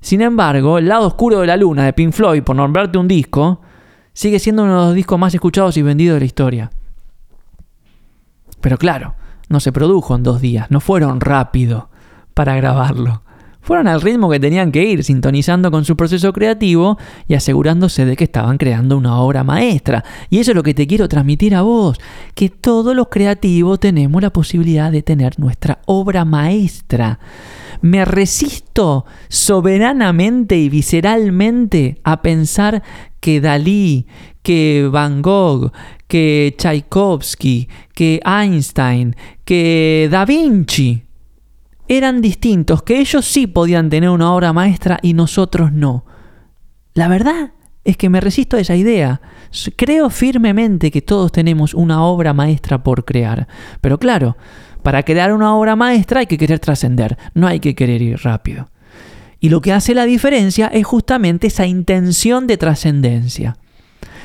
Sin 0.00 0.20
embargo, 0.20 0.76
El 0.78 0.88
lado 0.88 1.06
oscuro 1.06 1.40
de 1.40 1.46
la 1.46 1.56
luna 1.56 1.84
de 1.84 1.92
Pink 1.92 2.12
Floyd, 2.12 2.42
por 2.42 2.56
nombrarte 2.56 2.98
un 2.98 3.08
disco, 3.08 3.62
sigue 4.12 4.38
siendo 4.38 4.64
uno 4.64 4.80
de 4.80 4.86
los 4.88 4.94
discos 4.94 5.18
más 5.18 5.32
escuchados 5.32 5.76
y 5.76 5.82
vendidos 5.82 6.16
de 6.16 6.20
la 6.20 6.26
historia. 6.26 6.70
Pero 8.64 8.78
claro, 8.78 9.14
no 9.50 9.60
se 9.60 9.72
produjo 9.72 10.14
en 10.14 10.22
dos 10.22 10.40
días, 10.40 10.70
no 10.70 10.80
fueron 10.80 11.20
rápido 11.20 11.90
para 12.32 12.56
grabarlo. 12.56 13.22
Fueron 13.60 13.86
al 13.88 14.00
ritmo 14.00 14.30
que 14.30 14.40
tenían 14.40 14.72
que 14.72 14.84
ir, 14.84 15.04
sintonizando 15.04 15.70
con 15.70 15.84
su 15.84 15.98
proceso 15.98 16.32
creativo 16.32 16.96
y 17.28 17.34
asegurándose 17.34 18.06
de 18.06 18.16
que 18.16 18.24
estaban 18.24 18.56
creando 18.56 18.96
una 18.96 19.20
obra 19.20 19.44
maestra. 19.44 20.02
Y 20.30 20.38
eso 20.38 20.52
es 20.52 20.54
lo 20.54 20.62
que 20.62 20.72
te 20.72 20.86
quiero 20.86 21.10
transmitir 21.10 21.54
a 21.54 21.60
vos, 21.60 22.00
que 22.34 22.48
todos 22.48 22.96
los 22.96 23.08
creativos 23.08 23.80
tenemos 23.80 24.22
la 24.22 24.30
posibilidad 24.30 24.90
de 24.90 25.02
tener 25.02 25.38
nuestra 25.38 25.80
obra 25.84 26.24
maestra. 26.24 27.18
Me 27.84 28.06
resisto 28.06 29.04
soberanamente 29.28 30.56
y 30.56 30.70
visceralmente 30.70 32.00
a 32.02 32.22
pensar 32.22 32.82
que 33.20 33.42
Dalí, 33.42 34.06
que 34.40 34.88
Van 34.90 35.20
Gogh, 35.20 35.70
que 36.08 36.54
Tchaikovsky, 36.56 37.68
que 37.92 38.22
Einstein, 38.24 39.14
que 39.44 40.08
Da 40.10 40.24
Vinci 40.24 41.02
eran 41.86 42.22
distintos, 42.22 42.82
que 42.84 43.00
ellos 43.00 43.26
sí 43.26 43.46
podían 43.46 43.90
tener 43.90 44.08
una 44.08 44.32
obra 44.32 44.54
maestra 44.54 44.98
y 45.02 45.12
nosotros 45.12 45.70
no. 45.70 46.06
La 46.94 47.08
verdad 47.08 47.52
es 47.84 47.98
que 47.98 48.08
me 48.08 48.22
resisto 48.22 48.56
a 48.56 48.60
esa 48.60 48.76
idea. 48.76 49.20
Creo 49.76 50.08
firmemente 50.08 50.90
que 50.90 51.02
todos 51.02 51.32
tenemos 51.32 51.74
una 51.74 52.02
obra 52.02 52.32
maestra 52.32 52.82
por 52.82 53.04
crear. 53.04 53.46
Pero 53.82 53.98
claro, 53.98 54.38
para 54.84 55.02
crear 55.02 55.32
una 55.32 55.56
obra 55.56 55.76
maestra 55.76 56.20
hay 56.20 56.26
que 56.26 56.36
querer 56.36 56.60
trascender, 56.60 57.16
no 57.32 57.46
hay 57.46 57.58
que 57.58 57.74
querer 57.74 58.02
ir 58.02 58.20
rápido. 58.22 58.68
Y 59.40 59.48
lo 59.48 59.62
que 59.62 59.72
hace 59.72 59.94
la 59.94 60.04
diferencia 60.04 60.66
es 60.66 60.86
justamente 60.86 61.46
esa 61.46 61.66
intención 61.66 62.46
de 62.46 62.58
trascendencia. 62.58 63.56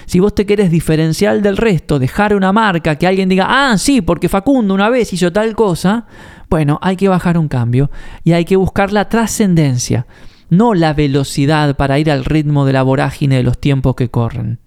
Si 0.06 0.20
vos 0.20 0.36
te 0.36 0.46
querés 0.46 0.70
diferenciar 0.70 1.42
del 1.42 1.56
resto, 1.56 1.98
dejar 1.98 2.36
una 2.36 2.51
marca, 2.51 2.98
que 2.98 3.08
alguien 3.08 3.30
diga, 3.30 3.46
ah, 3.48 3.78
sí, 3.78 4.01
porque 4.01 4.28
Facundo 4.28 4.74
una 4.74 4.89
vez 4.89 5.13
hizo 5.13 5.32
tal 5.32 5.56
cosa, 5.56 6.08
bueno, 6.50 6.78
hay 6.82 6.98
que 6.98 7.08
bajar 7.08 7.38
un 7.38 7.48
cambio 7.48 7.89
y 8.25 8.34
hay 8.34 8.44
que 8.44 8.58
buscar 8.58 8.92
la 8.92 9.08
trascendencia, 9.08 10.08
no 10.50 10.74
la 10.74 10.94
velocidad 10.94 11.78
para 11.78 12.00
ir 12.00 12.12
al 12.12 12.25
ritmo 12.25 12.66
de 12.66 12.74
la 12.74 12.84
vorágine 12.84 13.38
de 13.38 13.44
los 13.44 13.62
tiempos 13.62 13.96
que 13.96 14.10
corren. 14.10 14.60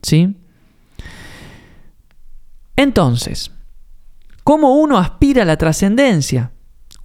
¿Sí? 0.00 0.34
Entonces, 2.74 3.50
¿Cómo 4.46 4.76
uno 4.76 4.96
aspira 4.96 5.42
a 5.42 5.44
la 5.44 5.56
trascendencia? 5.56 6.52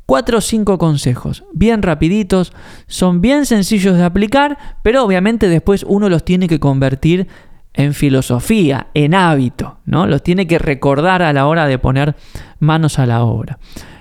Cuatro 0.06 0.38
o 0.38 0.42
cinco 0.42 0.78
consejos, 0.78 1.44
bien 1.54 1.82
rapiditos, 1.82 2.54
son 2.86 3.20
bien 3.20 3.48
sencillos 3.48 3.98
de 3.98 4.04
aplicar, 4.04 4.60
pero 4.84 5.04
obviamente 5.04 5.50
después 5.50 5.84
uno 5.90 6.08
los 6.08 6.24
tiene 6.24 6.48
que 6.48 6.60
convertir 6.60 7.28
en 7.74 7.96
filosofía, 7.96 8.90
en 8.94 9.16
hábito, 9.16 9.80
¿no? 9.86 10.06
Los 10.06 10.22
tiene 10.22 10.46
que 10.46 10.60
recordar 10.60 11.24
a 11.24 11.34
la 11.34 11.48
hora 11.48 11.66
de 11.66 11.80
poner 11.80 12.16
manos 12.60 13.00
a 13.00 13.08
la 13.08 13.24
obra. 13.24 13.58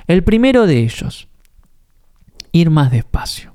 El 0.07 0.23
primero 0.23 0.67
de 0.67 0.81
ellos, 0.81 1.27
ir 2.53 2.69
más 2.69 2.91
despacio. 2.91 3.50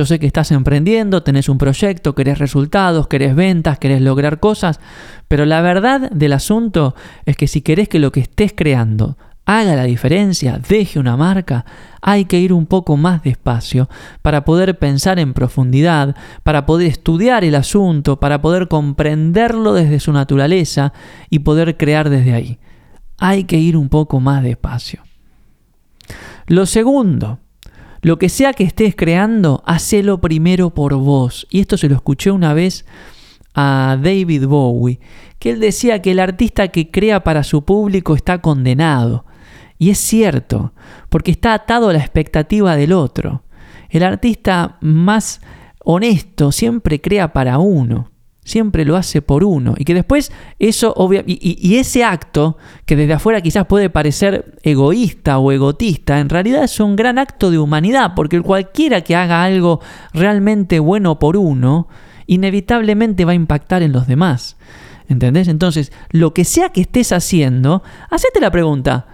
Yo 0.00 0.06
sé 0.06 0.18
que 0.18 0.26
estás 0.26 0.50
emprendiendo, 0.50 1.22
tenés 1.22 1.50
un 1.50 1.58
proyecto, 1.58 2.14
querés 2.14 2.38
resultados, 2.38 3.06
querés 3.06 3.34
ventas, 3.34 3.78
querés 3.78 4.00
lograr 4.00 4.40
cosas, 4.40 4.80
pero 5.28 5.44
la 5.44 5.60
verdad 5.60 6.10
del 6.10 6.32
asunto 6.32 6.94
es 7.26 7.36
que 7.36 7.46
si 7.46 7.60
querés 7.60 7.90
que 7.90 7.98
lo 7.98 8.10
que 8.10 8.20
estés 8.20 8.54
creando 8.56 9.18
haga 9.44 9.76
la 9.76 9.84
diferencia, 9.84 10.58
deje 10.58 10.98
una 10.98 11.18
marca, 11.18 11.66
hay 12.00 12.24
que 12.24 12.40
ir 12.40 12.54
un 12.54 12.64
poco 12.64 12.96
más 12.96 13.22
despacio 13.22 13.90
para 14.22 14.46
poder 14.46 14.78
pensar 14.78 15.18
en 15.18 15.34
profundidad, 15.34 16.16
para 16.44 16.64
poder 16.64 16.86
estudiar 16.86 17.44
el 17.44 17.54
asunto, 17.54 18.20
para 18.20 18.40
poder 18.40 18.68
comprenderlo 18.68 19.74
desde 19.74 20.00
su 20.00 20.14
naturaleza 20.14 20.94
y 21.28 21.40
poder 21.40 21.76
crear 21.76 22.08
desde 22.08 22.32
ahí. 22.32 22.58
Hay 23.18 23.44
que 23.44 23.58
ir 23.58 23.76
un 23.76 23.90
poco 23.90 24.18
más 24.18 24.42
despacio. 24.42 25.02
Lo 26.46 26.64
segundo, 26.64 27.38
lo 28.02 28.18
que 28.18 28.28
sea 28.28 28.52
que 28.52 28.64
estés 28.64 28.94
creando, 28.96 29.62
hacelo 29.66 30.20
primero 30.20 30.70
por 30.70 30.94
vos. 30.94 31.46
Y 31.50 31.60
esto 31.60 31.76
se 31.76 31.88
lo 31.88 31.94
escuché 31.94 32.30
una 32.30 32.54
vez 32.54 32.86
a 33.54 33.98
David 34.00 34.46
Bowie, 34.46 35.00
que 35.38 35.50
él 35.50 35.60
decía 35.60 36.00
que 36.00 36.12
el 36.12 36.20
artista 36.20 36.68
que 36.68 36.90
crea 36.90 37.22
para 37.24 37.44
su 37.44 37.64
público 37.64 38.14
está 38.14 38.40
condenado. 38.40 39.24
Y 39.78 39.90
es 39.90 39.98
cierto, 39.98 40.72
porque 41.08 41.30
está 41.30 41.54
atado 41.54 41.88
a 41.88 41.92
la 41.92 41.98
expectativa 41.98 42.76
del 42.76 42.92
otro. 42.92 43.42
El 43.88 44.02
artista 44.02 44.78
más 44.80 45.40
honesto 45.82 46.52
siempre 46.52 47.00
crea 47.00 47.32
para 47.32 47.58
uno 47.58 48.09
siempre 48.50 48.84
lo 48.84 48.96
hace 48.96 49.22
por 49.22 49.44
uno. 49.44 49.74
Y 49.78 49.84
que 49.84 49.94
después 49.94 50.32
eso, 50.58 50.92
obvia 50.96 51.22
y, 51.26 51.76
ese 51.76 52.04
acto, 52.04 52.58
que 52.84 52.96
desde 52.96 53.14
afuera 53.14 53.40
quizás 53.40 53.66
puede 53.66 53.90
parecer 53.90 54.56
egoísta 54.62 55.38
o 55.38 55.52
egotista, 55.52 56.20
en 56.20 56.28
realidad 56.28 56.64
es 56.64 56.80
un 56.80 56.96
gran 56.96 57.18
acto 57.18 57.50
de 57.50 57.58
humanidad, 57.58 58.12
porque 58.14 58.40
cualquiera 58.40 59.02
que 59.02 59.16
haga 59.16 59.42
algo 59.42 59.80
realmente 60.12 60.78
bueno 60.78 61.18
por 61.18 61.36
uno, 61.36 61.88
inevitablemente 62.26 63.24
va 63.24 63.32
a 63.32 63.36
impactar 63.36 63.82
en 63.82 63.92
los 63.92 64.06
demás. 64.06 64.56
¿Entendés? 65.08 65.48
Entonces, 65.48 65.92
lo 66.10 66.34
que 66.34 66.44
sea 66.44 66.68
que 66.68 66.82
estés 66.82 67.12
haciendo, 67.12 67.82
hacete 68.10 68.40
la 68.40 68.50
pregunta. 68.50 69.06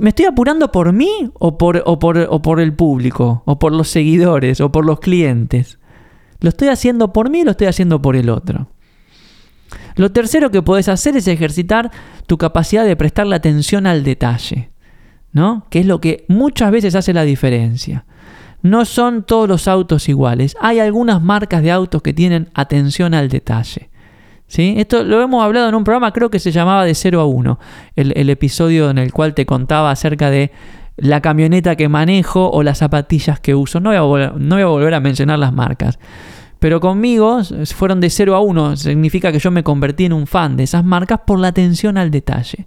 ¿Me 0.00 0.10
estoy 0.10 0.26
apurando 0.26 0.70
por 0.70 0.92
mí 0.92 1.30
o 1.34 1.58
por, 1.58 1.82
o 1.84 1.98
por, 1.98 2.18
o 2.18 2.40
por 2.40 2.60
el 2.60 2.72
público? 2.72 3.42
¿O 3.44 3.58
por 3.58 3.72
los 3.72 3.88
seguidores? 3.88 4.60
¿O 4.60 4.70
por 4.70 4.86
los 4.86 5.00
clientes? 5.00 5.78
¿Lo 6.40 6.48
estoy 6.48 6.68
haciendo 6.68 7.12
por 7.12 7.30
mí 7.30 7.42
o 7.42 7.44
lo 7.44 7.50
estoy 7.52 7.66
haciendo 7.66 8.00
por 8.00 8.16
el 8.16 8.30
otro? 8.30 8.68
Lo 9.96 10.10
tercero 10.10 10.50
que 10.50 10.62
puedes 10.62 10.88
hacer 10.88 11.16
es 11.16 11.28
ejercitar 11.28 11.90
tu 12.26 12.38
capacidad 12.38 12.84
de 12.84 12.96
prestarle 12.96 13.36
atención 13.36 13.86
al 13.86 14.02
detalle, 14.02 14.70
¿no? 15.32 15.66
Que 15.70 15.80
es 15.80 15.86
lo 15.86 16.00
que 16.00 16.24
muchas 16.28 16.70
veces 16.70 16.94
hace 16.94 17.12
la 17.12 17.22
diferencia. 17.22 18.04
No 18.62 18.84
son 18.84 19.24
todos 19.24 19.48
los 19.48 19.68
autos 19.68 20.08
iguales. 20.08 20.56
Hay 20.60 20.80
algunas 20.80 21.22
marcas 21.22 21.62
de 21.62 21.70
autos 21.70 22.02
que 22.02 22.14
tienen 22.14 22.50
atención 22.54 23.14
al 23.14 23.28
detalle. 23.28 23.90
¿Sí? 24.46 24.74
Esto 24.76 25.04
lo 25.04 25.22
hemos 25.22 25.42
hablado 25.42 25.68
en 25.68 25.74
un 25.74 25.84
programa, 25.84 26.12
creo 26.12 26.30
que 26.30 26.38
se 26.38 26.52
llamaba 26.52 26.84
de 26.84 26.94
0 26.94 27.20
a 27.20 27.24
1, 27.24 27.58
el, 27.96 28.12
el 28.14 28.30
episodio 28.30 28.90
en 28.90 28.98
el 28.98 29.10
cual 29.10 29.34
te 29.34 29.46
contaba 29.46 29.90
acerca 29.90 30.30
de 30.30 30.52
la 30.96 31.20
camioneta 31.20 31.76
que 31.76 31.88
manejo 31.88 32.50
o 32.50 32.62
las 32.62 32.78
zapatillas 32.78 33.40
que 33.40 33.54
uso. 33.54 33.80
No 33.80 33.90
voy 34.06 34.22
a, 34.22 34.32
no 34.36 34.56
voy 34.56 34.62
a 34.62 34.66
volver 34.66 34.94
a 34.94 35.00
mencionar 35.00 35.38
las 35.38 35.52
marcas. 35.52 35.98
Pero 36.58 36.80
conmigo 36.80 37.42
fueron 37.74 38.00
de 38.00 38.10
0 38.10 38.34
a 38.34 38.40
1. 38.40 38.76
Significa 38.76 39.32
que 39.32 39.38
yo 39.38 39.50
me 39.50 39.62
convertí 39.62 40.06
en 40.06 40.12
un 40.12 40.26
fan 40.26 40.56
de 40.56 40.62
esas 40.62 40.84
marcas 40.84 41.20
por 41.26 41.38
la 41.38 41.48
atención 41.48 41.98
al 41.98 42.10
detalle. 42.10 42.66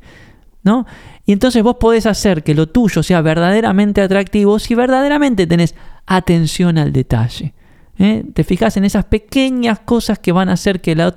¿no? 0.63 0.85
Y 1.25 1.31
entonces 1.31 1.63
vos 1.63 1.77
podés 1.79 2.05
hacer 2.05 2.43
que 2.43 2.53
lo 2.53 2.67
tuyo 2.67 3.01
sea 3.01 3.21
verdaderamente 3.21 4.01
atractivo 4.01 4.59
si 4.59 4.75
verdaderamente 4.75 5.47
tenés 5.47 5.75
atención 6.05 6.77
al 6.77 6.91
detalle. 6.93 7.53
¿eh? 7.97 8.23
Te 8.33 8.43
fijas 8.43 8.77
en 8.77 8.85
esas 8.85 9.05
pequeñas 9.05 9.79
cosas 9.79 10.19
que 10.19 10.31
van 10.31 10.49
a 10.49 10.53
hacer 10.53 10.81
que 10.81 10.95
la, 10.95 11.13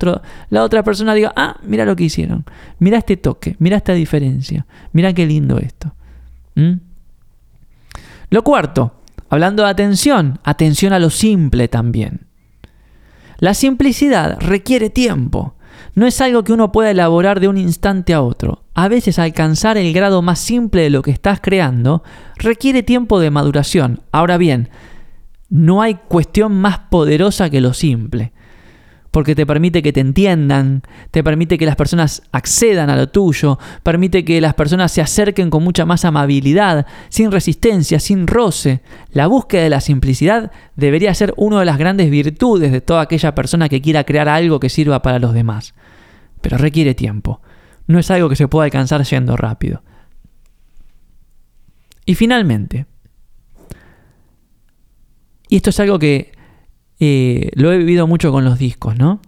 la 0.49 0.63
otra 0.63 0.83
persona 0.83 1.13
diga, 1.13 1.33
ah, 1.35 1.57
mira 1.63 1.85
lo 1.85 1.95
que 1.95 2.05
hicieron, 2.05 2.45
mira 2.79 2.97
este 2.97 3.17
toque, 3.17 3.55
mira 3.59 3.77
esta 3.77 3.93
diferencia, 3.93 4.65
mira 4.91 5.13
qué 5.13 5.25
lindo 5.25 5.57
esto. 5.59 5.93
Lo 8.31 8.45
cuarto, 8.45 8.93
hablando 9.29 9.63
de 9.63 9.69
atención, 9.69 10.39
atención 10.45 10.93
a 10.93 10.99
lo 10.99 11.09
simple 11.09 11.67
también. 11.67 12.27
La 13.39 13.53
simplicidad 13.53 14.39
requiere 14.39 14.89
tiempo. 14.89 15.55
No 15.95 16.07
es 16.07 16.21
algo 16.21 16.45
que 16.45 16.53
uno 16.53 16.71
pueda 16.71 16.91
elaborar 16.91 17.41
de 17.41 17.49
un 17.49 17.57
instante 17.57 18.13
a 18.13 18.21
otro. 18.21 18.63
A 18.73 18.87
veces 18.87 19.19
alcanzar 19.19 19.77
el 19.77 19.91
grado 19.91 20.21
más 20.21 20.39
simple 20.39 20.81
de 20.81 20.89
lo 20.89 21.01
que 21.01 21.11
estás 21.11 21.41
creando 21.41 22.03
requiere 22.37 22.83
tiempo 22.83 23.19
de 23.19 23.31
maduración. 23.31 23.99
Ahora 24.13 24.37
bien, 24.37 24.69
no 25.49 25.81
hay 25.81 25.95
cuestión 25.95 26.53
más 26.53 26.79
poderosa 26.89 27.49
que 27.49 27.59
lo 27.59 27.73
simple 27.73 28.31
porque 29.11 29.35
te 29.35 29.45
permite 29.45 29.83
que 29.83 29.91
te 29.91 29.99
entiendan, 29.99 30.83
te 31.11 31.23
permite 31.23 31.57
que 31.57 31.65
las 31.65 31.75
personas 31.75 32.23
accedan 32.31 32.89
a 32.89 32.95
lo 32.95 33.09
tuyo, 33.09 33.59
permite 33.83 34.23
que 34.23 34.39
las 34.39 34.53
personas 34.53 34.91
se 34.93 35.01
acerquen 35.01 35.49
con 35.49 35.63
mucha 35.63 35.85
más 35.85 36.05
amabilidad, 36.05 36.87
sin 37.09 37.31
resistencia, 37.31 37.99
sin 37.99 38.25
roce. 38.25 38.81
La 39.11 39.27
búsqueda 39.27 39.63
de 39.63 39.69
la 39.69 39.81
simplicidad 39.81 40.51
debería 40.77 41.13
ser 41.13 41.33
una 41.35 41.59
de 41.59 41.65
las 41.65 41.77
grandes 41.77 42.09
virtudes 42.09 42.71
de 42.71 42.79
toda 42.79 43.01
aquella 43.01 43.35
persona 43.35 43.67
que 43.67 43.81
quiera 43.81 44.05
crear 44.05 44.29
algo 44.29 44.61
que 44.61 44.69
sirva 44.69 45.01
para 45.01 45.19
los 45.19 45.33
demás. 45.33 45.73
Pero 46.39 46.57
requiere 46.57 46.95
tiempo. 46.95 47.41
No 47.87 47.99
es 47.99 48.09
algo 48.09 48.29
que 48.29 48.37
se 48.37 48.47
pueda 48.47 48.63
alcanzar 48.63 49.03
yendo 49.03 49.35
rápido. 49.35 49.83
Y 52.05 52.15
finalmente, 52.15 52.85
y 55.49 55.57
esto 55.57 55.69
es 55.69 55.79
algo 55.81 55.99
que 55.99 56.31
lo 57.55 57.71
he 57.71 57.77
vivido 57.77 58.05
mucho 58.05 58.31
con 58.31 58.45
los 58.45 58.59
discos, 58.59 58.97
¿no? 58.97 59.21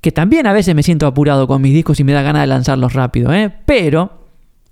Que 0.00 0.12
también 0.12 0.46
a 0.46 0.52
veces 0.52 0.74
me 0.74 0.84
siento 0.84 1.06
apurado 1.06 1.48
con 1.48 1.60
mis 1.60 1.74
discos 1.74 1.98
y 1.98 2.04
me 2.04 2.12
da 2.12 2.22
ganas 2.22 2.42
de 2.42 2.46
lanzarlos 2.46 2.92
rápido, 2.92 3.32
¿eh? 3.32 3.52
Pero 3.66 4.18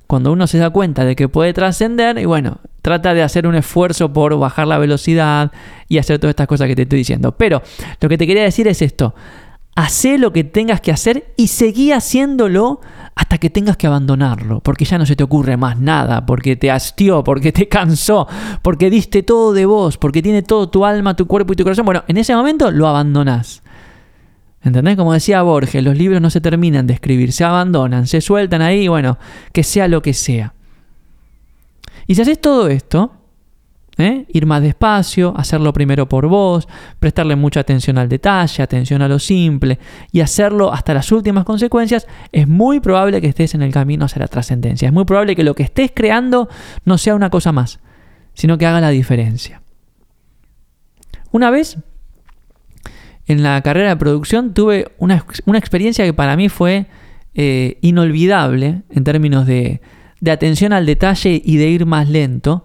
cuando 0.06 0.32
uno 0.32 0.46
se 0.46 0.58
da 0.58 0.70
cuenta 0.70 1.04
de 1.04 1.16
que 1.16 1.28
puede 1.28 1.52
trascender, 1.52 2.18
y 2.18 2.26
bueno, 2.26 2.60
trata 2.80 3.12
de 3.12 3.22
hacer 3.22 3.46
un 3.48 3.56
esfuerzo 3.56 4.12
por 4.12 4.38
bajar 4.38 4.68
la 4.68 4.78
velocidad 4.78 5.50
y 5.88 5.98
hacer 5.98 6.20
todas 6.20 6.30
estas 6.30 6.46
cosas 6.46 6.68
que 6.68 6.76
te 6.76 6.82
estoy 6.82 6.98
diciendo. 6.98 7.32
Pero 7.32 7.60
lo 8.00 8.08
que 8.08 8.16
te 8.16 8.26
quería 8.26 8.44
decir 8.44 8.68
es 8.68 8.82
esto. 8.82 9.14
Hacé 9.76 10.18
lo 10.18 10.32
que 10.32 10.42
tengas 10.42 10.80
que 10.80 10.90
hacer 10.90 11.32
y 11.36 11.48
seguí 11.48 11.92
haciéndolo 11.92 12.80
hasta 13.14 13.38
que 13.38 13.50
tengas 13.50 13.76
que 13.76 13.86
abandonarlo, 13.86 14.60
porque 14.60 14.84
ya 14.84 14.98
no 14.98 15.06
se 15.06 15.16
te 15.16 15.22
ocurre 15.22 15.56
más 15.56 15.78
nada, 15.78 16.26
porque 16.26 16.56
te 16.56 16.70
hastió, 16.70 17.22
porque 17.22 17.52
te 17.52 17.68
cansó, 17.68 18.26
porque 18.62 18.90
diste 18.90 19.22
todo 19.22 19.52
de 19.52 19.66
vos, 19.66 19.98
porque 19.98 20.22
tiene 20.22 20.42
todo 20.42 20.68
tu 20.68 20.84
alma, 20.84 21.14
tu 21.14 21.26
cuerpo 21.26 21.52
y 21.52 21.56
tu 21.56 21.62
corazón. 21.62 21.84
Bueno, 21.84 22.04
en 22.08 22.16
ese 22.16 22.34
momento 22.34 22.70
lo 22.70 22.88
abandonás. 22.88 23.62
¿Entendés? 24.62 24.96
Como 24.96 25.12
decía 25.12 25.42
Borges, 25.42 25.84
los 25.84 25.96
libros 25.96 26.20
no 26.20 26.28
se 26.28 26.40
terminan 26.40 26.86
de 26.86 26.94
escribir, 26.94 27.32
se 27.32 27.44
abandonan, 27.44 28.06
se 28.06 28.20
sueltan 28.20 28.62
ahí, 28.62 28.88
bueno, 28.88 29.18
que 29.52 29.62
sea 29.62 29.88
lo 29.88 30.02
que 30.02 30.12
sea. 30.12 30.54
Y 32.06 32.14
si 32.14 32.22
haces 32.22 32.40
todo 32.40 32.68
esto, 32.68 33.12
¿Eh? 33.98 34.26
Ir 34.28 34.44
más 34.44 34.60
despacio, 34.60 35.32
hacerlo 35.38 35.72
primero 35.72 36.06
por 36.06 36.26
vos, 36.28 36.68
prestarle 37.00 37.34
mucha 37.34 37.60
atención 37.60 37.96
al 37.96 38.10
detalle, 38.10 38.62
atención 38.62 39.00
a 39.00 39.08
lo 39.08 39.18
simple 39.18 39.78
y 40.12 40.20
hacerlo 40.20 40.70
hasta 40.70 40.92
las 40.92 41.10
últimas 41.12 41.44
consecuencias, 41.44 42.06
es 42.30 42.46
muy 42.46 42.80
probable 42.80 43.22
que 43.22 43.28
estés 43.28 43.54
en 43.54 43.62
el 43.62 43.72
camino 43.72 44.04
hacia 44.04 44.20
la 44.20 44.28
trascendencia. 44.28 44.88
Es 44.88 44.92
muy 44.92 45.06
probable 45.06 45.34
que 45.34 45.42
lo 45.42 45.54
que 45.54 45.62
estés 45.62 45.92
creando 45.94 46.50
no 46.84 46.98
sea 46.98 47.14
una 47.14 47.30
cosa 47.30 47.52
más, 47.52 47.80
sino 48.34 48.58
que 48.58 48.66
haga 48.66 48.82
la 48.82 48.90
diferencia. 48.90 49.62
Una 51.32 51.50
vez, 51.50 51.78
en 53.26 53.42
la 53.42 53.60
carrera 53.62 53.88
de 53.88 53.96
producción, 53.96 54.52
tuve 54.52 54.92
una, 54.98 55.24
experiencia 55.54 56.04
que 56.04 56.12
para 56.12 56.36
mí 56.36 56.50
fue 56.50 56.86
eh, 57.34 57.78
inolvidable 57.80 58.82
en 58.90 59.04
términos 59.04 59.46
de, 59.46 59.80
de 60.20 60.30
atención 60.30 60.72
al 60.72 60.86
detalle 60.86 61.40
y 61.44 61.56
de 61.56 61.68
ir 61.68 61.86
más 61.86 62.08
lento. 62.08 62.64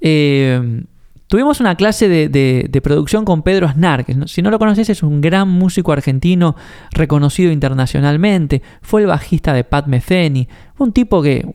Eh, 0.00 0.84
tuvimos 1.28 1.60
una 1.60 1.76
clase 1.76 2.08
de, 2.08 2.80
producción 2.82 3.24
con 3.24 3.42
Pedro 3.42 3.66
Aznar, 3.66 4.04
si 4.26 4.42
no 4.42 4.50
lo 4.50 4.58
conoces 4.58 4.88
es 4.88 5.02
un 5.02 5.20
gran 5.20 5.48
músico 5.48 5.92
argentino 5.92 6.56
reconocido 6.90 7.52
internacionalmente, 7.52 8.62
fue 8.80 9.02
el 9.02 9.06
bajista 9.06 9.52
de 9.52 9.62
Pat 9.62 9.86
Metheny, 9.86 10.48
un 10.78 10.92
tipo 10.92 11.22
que, 11.22 11.46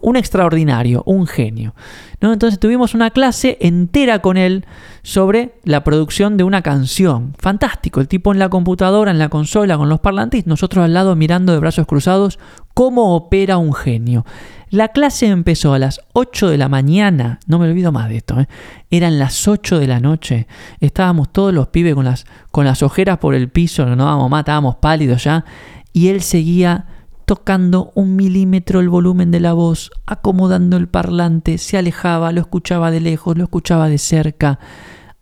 un 0.00 0.16
extraordinario, 0.16 1.02
un 1.04 1.26
genio. 1.26 1.74
Entonces 2.20 2.58
tuvimos 2.58 2.94
una 2.94 3.10
clase 3.10 3.58
entera 3.60 4.20
con 4.20 4.36
él 4.36 4.64
sobre 5.02 5.54
la 5.64 5.84
producción 5.84 6.36
de 6.36 6.44
una 6.44 6.62
canción. 6.62 7.34
Fantástico, 7.38 8.00
el 8.00 8.08
tipo 8.08 8.32
en 8.32 8.38
la 8.38 8.48
computadora, 8.48 9.10
en 9.10 9.18
la 9.18 9.28
consola, 9.28 9.76
con 9.76 9.88
los 9.88 10.00
parlantes, 10.00 10.46
nosotros 10.46 10.84
al 10.84 10.94
lado 10.94 11.16
mirando 11.16 11.52
de 11.52 11.58
brazos 11.58 11.86
cruzados 11.86 12.38
cómo 12.72 13.16
opera 13.16 13.58
un 13.58 13.74
genio. 13.74 14.24
La 14.70 14.88
clase 14.88 15.26
empezó 15.26 15.72
a 15.72 15.78
las 15.78 16.00
8 16.12 16.50
de 16.50 16.58
la 16.58 16.68
mañana, 16.68 17.40
no 17.46 17.58
me 17.58 17.68
olvido 17.68 17.90
más 17.90 18.08
de 18.10 18.18
esto, 18.18 18.38
¿eh? 18.38 18.48
eran 18.90 19.18
las 19.18 19.48
8 19.48 19.78
de 19.78 19.86
la 19.86 19.98
noche, 19.98 20.46
estábamos 20.80 21.32
todos 21.32 21.54
los 21.54 21.68
pibes 21.68 21.94
con 21.94 22.64
las, 22.64 22.82
ojeras 22.82 23.18
por 23.18 23.34
el 23.34 23.48
piso, 23.48 23.86
no 23.86 24.04
dábamos 24.04 24.30
más, 24.30 24.40
estábamos 24.40 24.76
pálidos 24.76 25.24
ya, 25.24 25.46
y 25.94 26.08
él 26.08 26.20
seguía 26.20 26.84
tocando 27.24 27.92
un 27.94 28.16
milímetro 28.16 28.80
el 28.80 28.90
volumen 28.90 29.30
de 29.30 29.40
la 29.40 29.54
voz, 29.54 29.90
acomodando 30.06 30.76
el 30.76 30.88
parlante, 30.88 31.56
se 31.56 31.78
alejaba, 31.78 32.32
lo 32.32 32.40
escuchaba 32.42 32.90
de 32.90 33.00
lejos, 33.00 33.36
lo 33.36 33.44
escuchaba 33.44 33.88
de 33.88 33.98
cerca. 33.98 34.58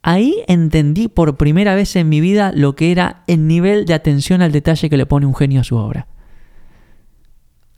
Ahí 0.02 0.36
entendí 0.46 1.08
por 1.08 1.36
primera 1.36 1.74
vez 1.74 1.96
en 1.96 2.08
mi 2.08 2.20
vida 2.20 2.52
lo 2.54 2.76
que 2.76 2.92
era 2.92 3.24
el 3.26 3.48
nivel 3.48 3.86
de 3.86 3.94
atención 3.94 4.40
al 4.40 4.52
detalle 4.52 4.88
que 4.88 4.96
le 4.96 5.06
pone 5.06 5.26
un 5.26 5.34
genio 5.34 5.62
a 5.62 5.64
su 5.64 5.76
obra. 5.76 6.06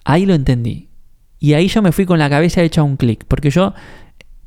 Ahí 0.05 0.27
lo 0.27 0.35
entendí. 0.35 0.88
Y 1.39 1.55
ahí 1.55 1.69
yo 1.69 1.83
me 1.83 1.93
fui 1.93 2.05
con 2.05 2.19
la 2.19 2.29
cabeza 2.29 2.63
hecha 2.63 2.83
un 2.83 2.97
clic, 2.97 3.25
porque 3.27 3.51
yo 3.51 3.75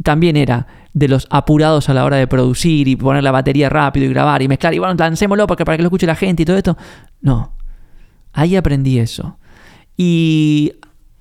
también 0.03 0.35
era 0.35 0.67
de 0.93 1.07
los 1.07 1.27
apurados 1.29 1.89
a 1.89 1.93
la 1.93 2.03
hora 2.03 2.17
de 2.17 2.27
producir 2.27 2.87
y 2.87 2.95
poner 2.95 3.23
la 3.23 3.31
batería 3.31 3.69
rápido 3.69 4.05
y 4.05 4.09
grabar 4.09 4.41
y 4.41 4.47
mezclar 4.47 4.73
y 4.73 4.79
bueno, 4.79 4.93
lancémoslo 4.95 5.47
porque 5.47 5.63
para 5.63 5.77
que 5.77 5.83
lo 5.83 5.87
escuche 5.87 6.05
la 6.05 6.15
gente 6.15 6.43
y 6.43 6.45
todo 6.45 6.57
esto. 6.57 6.77
No, 7.21 7.53
ahí 8.33 8.55
aprendí 8.55 8.99
eso. 8.99 9.37
Y, 9.95 10.73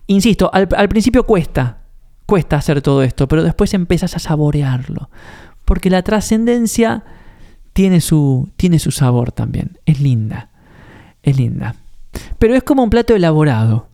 insisto, 0.06 0.50
al, 0.52 0.88
principio 0.88 1.24
cuesta, 1.24 1.78
cuesta 2.26 2.56
hacer 2.56 2.82
todo 2.82 3.02
esto, 3.02 3.28
pero 3.28 3.42
después 3.42 3.74
empiezas 3.74 4.16
a 4.16 4.18
saborearlo, 4.18 5.10
porque 5.64 5.90
la 5.90 6.02
trascendencia 6.02 7.04
tiene 7.72 8.00
su, 8.00 8.48
tiene 8.56 8.78
su 8.78 8.90
sabor 8.90 9.32
también, 9.32 9.78
es 9.86 10.00
linda, 10.00 10.48
es 11.22 11.36
linda. 11.36 11.76
Pero 12.38 12.54
es 12.54 12.62
como 12.62 12.82
un 12.82 12.90
plato 12.90 13.14
elaborado. 13.14 13.89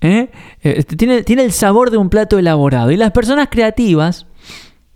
¿Eh? 0.00 0.30
Eh, 0.62 0.84
tiene, 0.84 1.22
tiene 1.22 1.44
el 1.44 1.52
sabor 1.52 1.90
de 1.90 1.96
un 1.96 2.10
plato 2.10 2.38
elaborado. 2.38 2.90
Y 2.90 2.96
las 2.96 3.12
personas 3.12 3.48
creativas, 3.50 4.26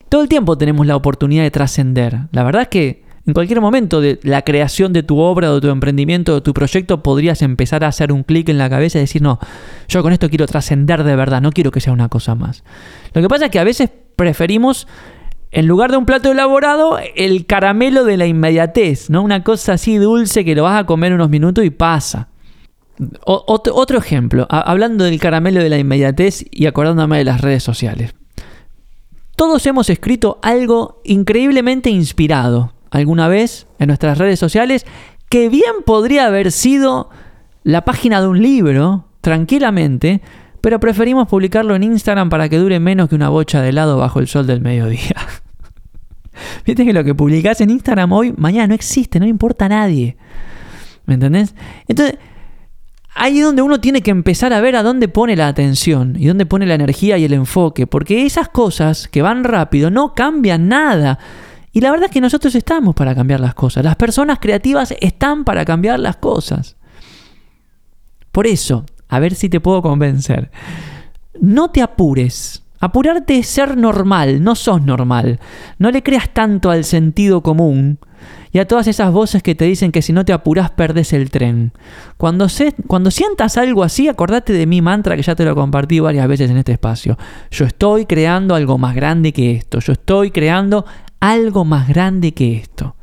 todo 0.09 0.23
el 0.23 0.29
tiempo 0.29 0.59
tenemos 0.59 0.87
la 0.87 0.97
oportunidad 0.97 1.43
de 1.43 1.51
trascender. 1.51 2.29
La 2.33 2.45
verdad 2.45 2.63
es 2.63 2.69
que 2.69 3.03
en 3.25 3.35
cualquier 3.35 3.61
momento 3.61 4.01
de 4.01 4.19
la 4.25 4.43
creación 4.43 4.93
de 4.93 5.05
tu 5.05 5.19
obra, 5.19 5.53
de 5.53 5.61
tu 5.61 5.69
emprendimiento, 5.69 6.35
de 6.35 6.41
tu 6.41 6.53
proyecto, 6.53 7.03
podrías 7.05 7.41
empezar 7.43 7.85
a 7.85 7.89
hacer 7.89 8.13
un 8.13 8.25
clic 8.25 8.49
en 8.49 8.59
la 8.59 8.69
cabeza 8.69 8.99
y 8.99 9.03
decir, 9.03 9.23
no, 9.23 9.39
yo 9.89 10.03
con 10.03 10.13
esto 10.13 10.29
quiero 10.29 10.47
trascender 10.47 11.05
de 11.05 11.15
verdad, 11.15 11.41
no 11.41 11.53
quiero 11.53 11.71
que 11.71 11.81
sea 11.81 11.93
una 11.93 12.09
cosa 12.09 12.35
más. 12.35 12.65
Lo 13.13 13.23
que 13.23 13.29
pasa 13.29 13.45
es 13.45 13.51
que 13.53 13.61
a 13.61 13.65
veces 13.65 13.91
preferimos, 14.17 14.89
en 15.53 15.69
lugar 15.69 15.93
de 15.93 15.99
un 15.99 16.07
plato 16.07 16.33
elaborado, 16.33 16.99
el 17.15 17.47
caramelo 17.47 18.05
de 18.05 18.17
la 18.17 18.27
inmediatez, 18.27 19.09
¿no? 19.09 19.23
Una 19.23 19.45
cosa 19.45 19.75
así 19.75 19.99
dulce 19.99 20.45
que 20.45 20.57
lo 20.57 20.65
vas 20.65 20.81
a 20.81 20.87
comer 20.87 21.13
unos 21.13 21.31
minutos 21.31 21.65
y 21.65 21.71
pasa 21.71 22.32
otro, 23.25 23.99
ejemplo, 23.99 24.47
hablando 24.51 25.05
del 25.05 25.19
caramelo 25.19 25.63
de 25.63 25.69
la 25.69 25.79
inmediatez 25.79 26.45
y 26.51 26.67
acordándome 26.67 27.19
de 27.19 27.25
las 27.25 27.41
redes 27.41 27.63
sociales. 27.63 28.15
Todos 29.37 29.67
hemos 29.67 29.91
escrito 29.91 30.39
algo 30.43 31.01
increíblemente 31.05 31.91
inspirado 31.91 32.73
alguna 32.91 33.29
vez 33.29 33.67
en 33.79 33.89
nuestras 33.89 34.19
redes 34.19 34.39
sociales 34.39 34.85
que 35.29 35.49
bien 35.49 35.73
podría 35.87 36.27
haber 36.27 36.53
sido 36.53 37.09
la 37.65 37.85
página 37.85 38.21
de 38.21 38.29
un 38.29 38.43
libro, 38.43 39.07
tranquilamente, 39.23 40.21
pero 40.61 40.79
preferimos 40.79 41.27
publicarlo 41.29 41.75
en 41.75 41.83
Instagram 41.83 42.29
para 42.29 42.49
que 42.49 42.59
dure 42.59 42.79
menos 42.79 43.09
que 43.09 43.15
una 43.15 43.31
bocha 43.31 43.63
de 43.63 43.71
helado 43.71 43.97
bajo 43.97 44.21
el 44.21 44.29
sol 44.29 44.47
del 44.47 44.61
mediodía. 44.61 45.17
Viste 46.67 46.85
que 46.85 46.93
lo 46.93 47.03
que 47.03 47.15
publicás 47.15 47.61
en 47.61 47.71
Instagram 47.71 48.13
hoy, 48.13 48.35
mañana 48.37 48.69
no 48.69 48.75
existe, 48.75 49.19
no 49.19 49.27
importa 49.27 49.67
a 49.67 49.71
nadie. 49.71 50.17
¿Me 51.07 51.15
entendés? 51.15 51.55
Entonces, 51.89 52.19
ahí 53.15 53.39
es 53.39 53.45
donde 53.45 53.63
uno 53.63 53.81
tiene 53.81 54.03
que 54.03 54.11
empezar 54.11 54.53
a 54.53 54.61
ver 54.61 54.77
a 54.77 54.83
dónde 54.83 55.09
pone 55.09 55.37
la 55.37 55.49
atención 55.49 56.17
y 56.19 56.27
dónde 56.27 56.47
pone 56.47 56.67
la 56.67 56.75
energía 56.75 57.19
y 57.19 57.25
el 57.25 57.33
enfoque, 57.33 57.87
porque 57.87 58.27
esas 58.27 58.49
cosas 58.49 59.09
que 59.09 59.23
van 59.23 59.45
rápido 59.45 59.91
no 59.91 60.15
cambian 60.15 60.69
nada. 60.69 61.19
Y 61.73 61.81
la 61.81 61.91
verdad 61.91 62.07
es 62.07 62.13
que 62.13 62.21
nosotros 62.21 62.55
estamos 62.55 62.95
para 62.95 63.15
cambiar 63.15 63.41
las 63.41 63.55
cosas. 63.55 63.85
Las 63.85 63.97
personas 63.97 64.39
creativas 64.41 64.95
están 65.01 65.45
para 65.45 65.65
cambiar 65.65 65.99
las 65.99 66.17
cosas. 66.17 66.77
Por 68.31 68.47
eso, 68.47 68.85
a 69.09 69.19
ver 69.19 69.35
si 69.35 69.49
te 69.49 69.61
puedo 69.61 69.83
convencer. 69.83 70.51
No 71.41 71.71
te 71.71 71.83
apures. 71.83 72.63
Apurarte 72.79 73.39
es 73.39 73.47
ser 73.47 73.77
normal, 73.77 74.43
no 74.43 74.55
sos 74.55 74.83
normal. 74.83 75.39
No 75.79 75.91
le 75.91 76.03
creas 76.03 76.29
tanto 76.31 76.71
al 76.71 76.85
sentido 76.85 77.43
común 77.43 77.99
y 78.53 78.59
a 78.59 78.69
todas 78.69 78.87
esas 78.87 79.11
voces 79.11 79.43
que 79.43 79.55
te 79.55 79.65
dicen 79.65 79.93
que 79.93 80.03
si 80.03 80.13
no 80.13 80.27
te 80.27 80.33
apuras 80.35 80.71
perdes 80.71 81.15
el 81.15 81.31
tren. 81.31 81.73
Cuando, 82.19 82.51
se, 82.51 82.75
cuando 82.87 83.11
sientas 83.11 83.57
algo 83.57 83.83
así, 83.83 84.09
acordate 84.09 84.53
de 84.53 84.67
mi 84.67 84.83
mantra 84.83 85.17
que 85.17 85.23
ya 85.23 85.35
te 85.35 85.47
lo 85.47 85.55
compartí 85.55 86.01
varias 86.01 86.29
veces 86.29 86.51
en 86.51 86.59
este 86.59 86.73
espacio. 86.73 87.17
Yo 87.51 87.65
estoy 87.65 88.05
creando 88.05 88.55
algo 88.55 88.77
más 88.77 88.95
grande 88.95 89.33
que 89.33 89.53
esto. 89.53 89.79
Yo 89.81 89.95
estoy 89.95 90.31
creando 90.31 90.85
algo 91.19 91.65
más 91.65 91.89
grande 91.89 92.35
que 92.35 92.57
esto. 92.57 92.95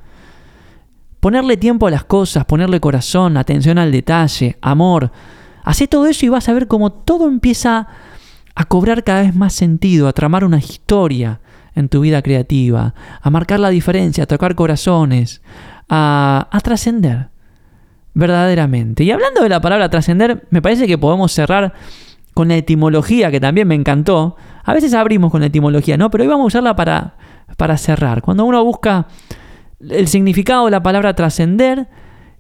Ponerle 1.20 1.58
tiempo 1.58 1.88
a 1.88 1.92
las 1.92 2.04
cosas, 2.04 2.46
ponerle 2.46 2.80
corazón, 2.80 3.36
atención 3.36 3.80
al 3.80 3.92
detalle, 3.92 4.58
amor. 4.62 5.12
Hacé 5.64 5.88
todo 5.88 6.06
eso 6.06 6.28
y 6.28 6.30
vas 6.30 6.48
a 6.48 6.54
ver 6.54 6.68
cómo 6.68 6.92
todo 6.92 7.28
empieza 7.28 7.88
a 8.54 8.66
cobrar 8.66 9.04
cada 9.04 9.24
vez 9.24 9.36
más 9.36 9.54
sentido, 9.54 10.08
a 10.08 10.14
tramar 10.14 10.44
una 10.44 10.60
historia 10.60 11.42
en 11.76 11.90
tu 11.90 12.02
vida 12.02 12.22
creativa, 12.22 12.94
a 13.22 13.30
marcar 13.30 13.60
la 13.60 13.70
diferencia, 13.70 14.24
a 14.24 14.28
tocar 14.28 14.56
corazones, 14.56 15.42
a, 15.88 16.48
a 16.52 16.60
trascender 16.62 17.30
verdaderamente. 18.14 19.04
Y 19.04 19.12
hablando 19.12 19.42
de 19.42 19.50
la 19.50 19.62
palabra 19.62 19.90
trascender, 19.90 20.46
me 20.50 20.62
parece 20.62 20.88
que 20.88 20.98
podemos 20.98 21.32
cerrar 21.32 21.74
con 22.34 22.48
la 22.48 22.56
etimología, 22.56 23.32
que 23.32 23.40
también 23.40 23.68
me 23.68 23.76
encantó. 23.76 24.36
A 24.64 24.74
veces 24.74 24.94
abrimos 24.94 25.32
con 25.32 25.42
la 25.42 25.48
etimología, 25.48 25.98
¿no? 25.98 26.10
Pero 26.10 26.24
hoy 26.24 26.28
vamos 26.28 26.46
a 26.46 26.48
usarla 26.48 26.76
para, 26.76 27.16
para 27.58 27.78
cerrar. 27.78 28.22
Cuando 28.22 28.46
uno 28.46 28.64
busca 28.64 29.08
el 29.80 30.08
significado 30.08 30.66
de 30.66 30.72
la 30.72 30.84
palabra 30.84 31.16
trascender, 31.16 31.88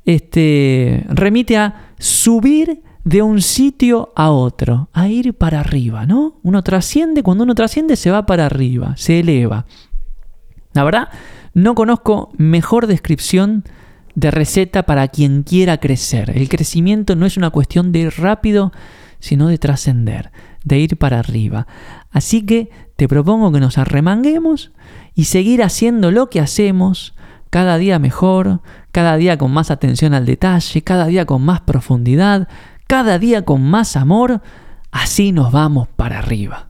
este, 0.05 1.05
remite 1.09 1.57
a 1.57 1.91
subir 1.97 2.81
de 3.03 3.21
un 3.21 3.41
sitio 3.41 4.12
a 4.15 4.31
otro, 4.31 4.89
a 4.93 5.07
ir 5.07 5.33
para 5.33 5.62
arriba, 5.62 6.05
¿no? 6.05 6.39
Uno 6.43 6.63
trasciende, 6.63 7.23
cuando 7.23 7.43
uno 7.43 7.55
trasciende 7.55 7.95
se 7.95 8.12
va 8.12 8.25
para 8.25 8.45
arriba, 8.45 8.95
se 8.97 9.19
eleva. 9.19 9.65
La 10.73 10.83
verdad, 10.83 11.09
no 11.53 11.75
conozco 11.75 12.31
mejor 12.38 12.88
descripción 12.88 13.63
de 14.15 14.31
receta 14.31 14.83
para 14.83 15.07
quien 15.07 15.43
quiera 15.43 15.77
crecer. 15.77 16.31
El 16.35 16.49
crecimiento 16.49 17.15
no 17.15 17.25
es 17.25 17.38
una 17.38 17.49
cuestión 17.49 17.91
de 17.91 17.99
ir 17.99 18.13
rápido, 18.17 18.71
sino 19.19 19.47
de 19.47 19.57
trascender, 19.57 20.31
de 20.63 20.79
ir 20.79 20.97
para 20.97 21.19
arriba. 21.19 21.67
Así 22.12 22.45
que 22.45 22.69
te 22.95 23.07
propongo 23.07 23.51
que 23.51 23.59
nos 23.59 23.77
arremanguemos 23.77 24.71
y 25.15 25.25
seguir 25.25 25.63
haciendo 25.63 26.12
lo 26.12 26.29
que 26.29 26.39
hacemos 26.39 27.15
cada 27.49 27.77
día 27.77 27.97
mejor, 27.97 28.62
cada 28.91 29.17
día 29.17 29.38
con 29.38 29.51
más 29.51 29.71
atención 29.71 30.13
al 30.13 30.25
detalle, 30.25 30.81
cada 30.83 31.07
día 31.07 31.25
con 31.25 31.41
más 31.41 31.62
profundidad, 31.62 32.47
cada 32.89 33.19
día 33.19 33.45
con 33.45 33.62
más 33.62 33.95
amor, 33.95 34.41
así 34.89 35.32
nos 35.32 35.52
vamos 35.52 35.88
para 35.95 36.17
arriba. 36.17 36.69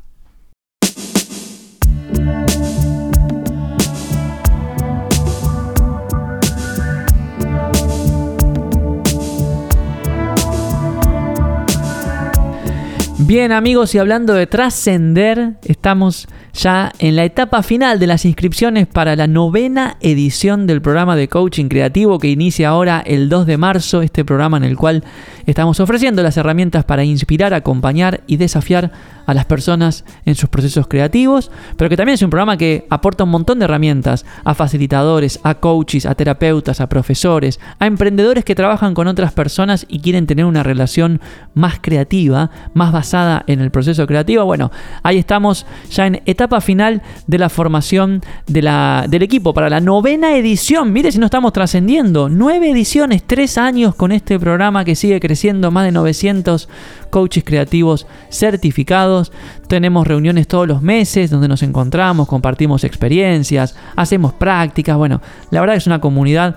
Bien 13.20 13.54
amigos, 13.54 13.96
y 13.96 14.00
hablando 14.00 14.34
de 14.34 14.46
trascender, 14.46 15.58
estamos 15.64 16.28
ya 16.60 16.92
en 17.00 17.16
la 17.16 17.24
etapa 17.24 17.64
final 17.64 18.00
de 18.00 18.08
las 18.08 18.26
inscripciones 18.26 18.86
para 18.86 19.16
la 19.16 19.28
novena 19.28 19.96
edición 20.02 20.68
del 20.68 20.82
programa 20.82 21.16
de 21.16 21.30
coaching 21.30 21.70
creativo 21.70 22.20
que 22.20 22.28
inicia 22.28 22.70
ahora 22.70 23.02
el 23.06 23.30
2 23.30 23.46
de 23.46 23.58
marzo, 23.58 24.02
este 24.02 24.26
programa 24.26 24.58
en 24.58 24.66
el 24.66 24.76
cual 24.76 25.06
estamos 25.46 25.80
ofreciendo 25.80 26.22
las 26.22 26.36
herramientas 26.36 26.84
para 26.84 27.06
inspirar, 27.06 27.54
acompañar 27.54 28.22
y 28.28 28.36
desafiar 28.38 28.92
a 29.26 29.34
las 29.34 29.46
personas 29.46 30.06
en 30.26 30.36
sus 30.36 30.50
procesos 30.50 30.88
creativos, 30.88 31.52
pero 31.78 31.88
que 31.88 31.96
también 31.96 32.16
es 32.16 32.22
un 32.24 32.32
programa 32.32 32.58
que 32.58 32.88
aporta 32.90 33.24
un 33.24 33.30
montón 33.30 33.60
de 33.60 33.66
herramientas 33.66 34.26
a 34.44 34.56
facilitadores, 34.56 35.40
a 35.44 35.56
coaches, 35.56 36.08
a 36.08 36.16
terapeutas, 36.16 36.82
a 36.82 36.90
profesores, 36.90 37.60
a 37.78 37.86
emprendedores 37.86 38.44
que 38.44 38.56
trabajan 38.56 38.96
con 38.96 39.08
otras 39.08 39.32
personas 39.32 39.86
y 39.88 40.00
quieren 40.00 40.26
tener 40.26 40.46
una 40.46 40.64
relación 40.64 41.22
más 41.54 41.80
creativa, 41.80 42.50
más 42.74 42.92
basada 42.92 43.44
en 43.46 43.62
el 43.62 43.70
proceso 43.70 44.08
creativo. 44.08 44.46
Bueno, 44.46 44.72
ahí 45.04 45.20
estamos 45.20 45.68
ya 45.92 46.08
en 46.08 46.22
etapa 46.26 46.49
final 46.60 47.02
de 47.28 47.38
la 47.38 47.50
formación 47.50 48.22
de 48.48 48.62
la, 48.62 49.06
del 49.08 49.24
equipo 49.24 49.54
para 49.54 49.70
la 49.70 49.80
novena 49.80 50.36
edición. 50.36 50.92
Mire 50.92 51.12
si 51.12 51.20
no 51.20 51.26
estamos 51.26 51.54
trascendiendo. 51.54 52.30
Nueve 52.30 52.72
ediciones, 52.72 53.24
tres 53.26 53.58
años 53.58 53.96
con 53.96 54.12
este 54.12 54.40
programa 54.40 54.84
que 54.84 54.96
sigue 54.96 55.20
creciendo, 55.20 55.72
más 55.72 55.86
de 55.86 55.92
900 55.92 56.68
coaches 57.10 57.44
creativos 57.44 58.08
certificados. 58.30 59.32
Tenemos 59.68 60.08
reuniones 60.08 60.48
todos 60.48 60.68
los 60.68 60.82
meses 60.82 61.30
donde 61.30 61.48
nos 61.48 61.64
encontramos, 61.64 62.28
compartimos 62.28 62.84
experiencias, 62.84 63.76
hacemos 63.96 64.34
prácticas. 64.34 64.98
Bueno, 64.98 65.22
la 65.52 65.62
verdad 65.62 65.76
es 65.76 65.88
una 65.88 66.02
comunidad 66.02 66.56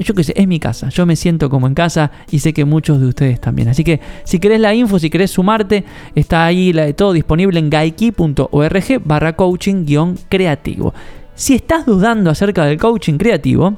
yo 0.00 0.14
qué 0.14 0.24
sé, 0.24 0.32
es 0.36 0.46
mi 0.48 0.58
casa. 0.58 0.88
Yo 0.88 1.06
me 1.06 1.16
siento 1.16 1.48
como 1.48 1.66
en 1.66 1.74
casa 1.74 2.10
y 2.30 2.40
sé 2.40 2.52
que 2.52 2.64
muchos 2.64 3.00
de 3.00 3.06
ustedes 3.06 3.40
también. 3.40 3.68
Así 3.68 3.84
que 3.84 4.00
si 4.24 4.38
querés 4.38 4.60
la 4.60 4.74
info, 4.74 4.98
si 4.98 5.08
querés 5.10 5.30
sumarte, 5.30 5.84
está 6.14 6.44
ahí 6.44 6.72
la 6.72 6.84
de 6.84 6.94
todo 6.94 7.12
disponible 7.12 7.58
en 7.58 7.70
gaiki.org 7.70 9.02
barra 9.04 9.36
coaching 9.36 9.84
creativo. 10.28 10.94
Si 11.34 11.54
estás 11.54 11.86
dudando 11.86 12.30
acerca 12.30 12.64
del 12.64 12.78
coaching 12.78 13.18
creativo, 13.18 13.76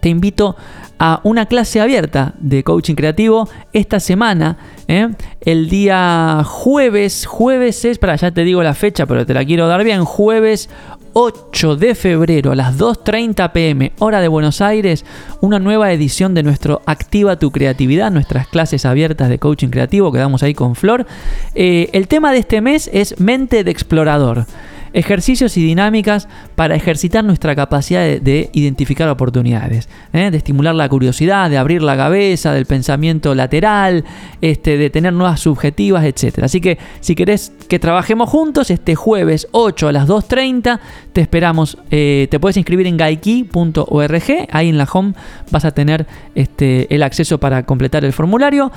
te 0.00 0.08
invito 0.08 0.56
a 0.98 1.20
una 1.24 1.46
clase 1.46 1.80
abierta 1.80 2.34
de 2.38 2.64
coaching 2.64 2.94
creativo 2.94 3.48
esta 3.72 4.00
semana. 4.00 4.56
¿eh? 4.88 5.08
El 5.42 5.68
día 5.68 6.42
jueves, 6.44 7.26
jueves 7.26 7.84
es, 7.84 7.98
para 7.98 8.16
ya 8.16 8.30
te 8.30 8.44
digo 8.44 8.62
la 8.62 8.74
fecha, 8.74 9.06
pero 9.06 9.26
te 9.26 9.34
la 9.34 9.44
quiero 9.44 9.68
dar 9.68 9.84
bien, 9.84 10.04
jueves 10.04 10.70
8 11.12 11.76
de 11.76 11.94
febrero 11.94 12.52
a 12.52 12.54
las 12.54 12.78
2.30 12.78 13.52
pm, 13.52 13.92
hora 13.98 14.20
de 14.20 14.28
Buenos 14.28 14.60
Aires, 14.60 15.04
una 15.40 15.58
nueva 15.58 15.92
edición 15.92 16.34
de 16.34 16.42
nuestro 16.42 16.82
Activa 16.86 17.38
tu 17.38 17.50
Creatividad, 17.50 18.10
nuestras 18.10 18.46
clases 18.46 18.86
abiertas 18.86 19.28
de 19.28 19.38
coaching 19.38 19.68
creativo 19.68 20.12
que 20.12 20.18
damos 20.18 20.42
ahí 20.42 20.54
con 20.54 20.76
Flor. 20.76 21.06
Eh, 21.54 21.88
el 21.92 22.06
tema 22.06 22.32
de 22.32 22.38
este 22.38 22.60
mes 22.60 22.88
es 22.92 23.18
mente 23.18 23.64
de 23.64 23.70
explorador 23.70 24.46
ejercicios 24.92 25.56
y 25.56 25.64
dinámicas 25.64 26.28
para 26.54 26.74
ejercitar 26.74 27.24
nuestra 27.24 27.54
capacidad 27.54 28.00
de, 28.02 28.50
identificar 28.52 29.08
oportunidades, 29.08 29.88
¿eh? 30.12 30.30
de 30.30 30.36
estimular 30.36 30.74
la 30.74 30.88
curiosidad, 30.88 31.50
de 31.50 31.58
abrir 31.58 31.82
la 31.82 31.96
cabeza, 31.96 32.52
del 32.52 32.66
pensamiento 32.66 33.34
lateral, 33.34 34.04
este, 34.40 34.76
de 34.76 34.90
tener 34.90 35.12
nuevas 35.12 35.40
subjetivas, 35.40 36.04
etc. 36.04 36.40
Así 36.42 36.60
que 36.60 36.78
si 37.00 37.14
querés 37.14 37.52
que 37.68 37.78
trabajemos 37.78 38.28
juntos, 38.28 38.70
este 38.70 38.94
jueves 38.94 39.48
8 39.52 39.88
a 39.88 39.92
las 39.92 40.08
2.30 40.08 40.80
te 41.12 41.20
esperamos. 41.20 41.78
Eh, 41.90 42.28
te 42.30 42.40
puedes 42.40 42.56
inscribir 42.56 42.86
en 42.86 42.96
gaiki.org, 42.96 44.48
ahí 44.50 44.68
en 44.68 44.78
la 44.78 44.88
home 44.90 45.14
vas 45.50 45.64
a 45.64 45.70
tener 45.72 46.06
este, 46.34 46.92
el 46.94 47.02
acceso 47.02 47.38
para 47.38 47.64
completar 47.64 48.04
el 48.04 48.12
formulario. 48.12 48.72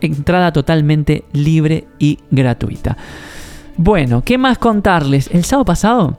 Entrada 0.00 0.52
totalmente 0.52 1.24
libre 1.32 1.84
y 1.98 2.18
gratuita. 2.30 2.96
Bueno, 3.76 4.22
¿qué 4.22 4.36
más 4.36 4.58
contarles? 4.58 5.30
El 5.32 5.44
sábado 5.44 5.64
pasado 5.64 6.16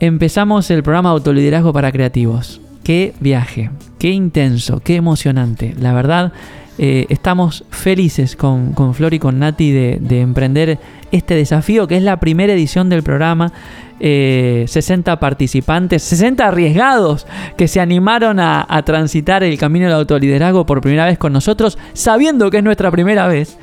empezamos 0.00 0.70
el 0.70 0.82
programa 0.82 1.10
Autoliderazgo 1.10 1.72
para 1.72 1.92
Creativos. 1.92 2.60
Qué 2.82 3.14
viaje, 3.20 3.70
qué 3.98 4.10
intenso, 4.10 4.80
qué 4.80 4.96
emocionante. 4.96 5.74
La 5.78 5.92
verdad, 5.92 6.32
eh, 6.78 7.06
estamos 7.08 7.64
felices 7.70 8.34
con, 8.34 8.74
Flor 8.94 9.14
y 9.14 9.18
con 9.20 9.38
Nati 9.38 9.70
de, 9.70 10.20
emprender 10.20 10.78
este 11.12 11.34
desafío, 11.34 11.86
que 11.86 11.96
es 11.96 12.02
la 12.02 12.18
primera 12.18 12.52
edición 12.52 12.88
del 12.88 13.02
programa. 13.02 13.52
60 14.00 14.00
eh, 14.00 15.16
participantes, 15.18 16.02
60 16.02 16.48
arriesgados 16.48 17.26
que 17.58 17.68
se 17.68 17.80
animaron 17.80 18.40
a, 18.40 18.66
a 18.66 18.82
transitar 18.82 19.42
el 19.42 19.58
camino 19.58 19.84
del 19.84 19.94
autoliderazgo 19.94 20.64
por 20.64 20.80
primera 20.80 21.04
vez 21.04 21.18
con 21.18 21.34
nosotros, 21.34 21.76
sabiendo 21.92 22.50
que 22.50 22.58
es 22.58 22.64
nuestra 22.64 22.90
primera 22.90 23.26
vez. 23.26 23.58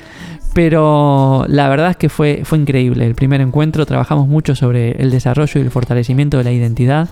Pero 0.58 1.44
la 1.46 1.68
verdad 1.68 1.90
es 1.90 1.96
que 1.96 2.08
fue, 2.08 2.40
fue 2.42 2.58
increíble 2.58 3.06
el 3.06 3.14
primer 3.14 3.40
encuentro. 3.40 3.86
Trabajamos 3.86 4.26
mucho 4.26 4.56
sobre 4.56 5.00
el 5.00 5.12
desarrollo 5.12 5.60
y 5.60 5.62
el 5.62 5.70
fortalecimiento 5.70 6.36
de 6.36 6.42
la 6.42 6.50
identidad. 6.50 7.08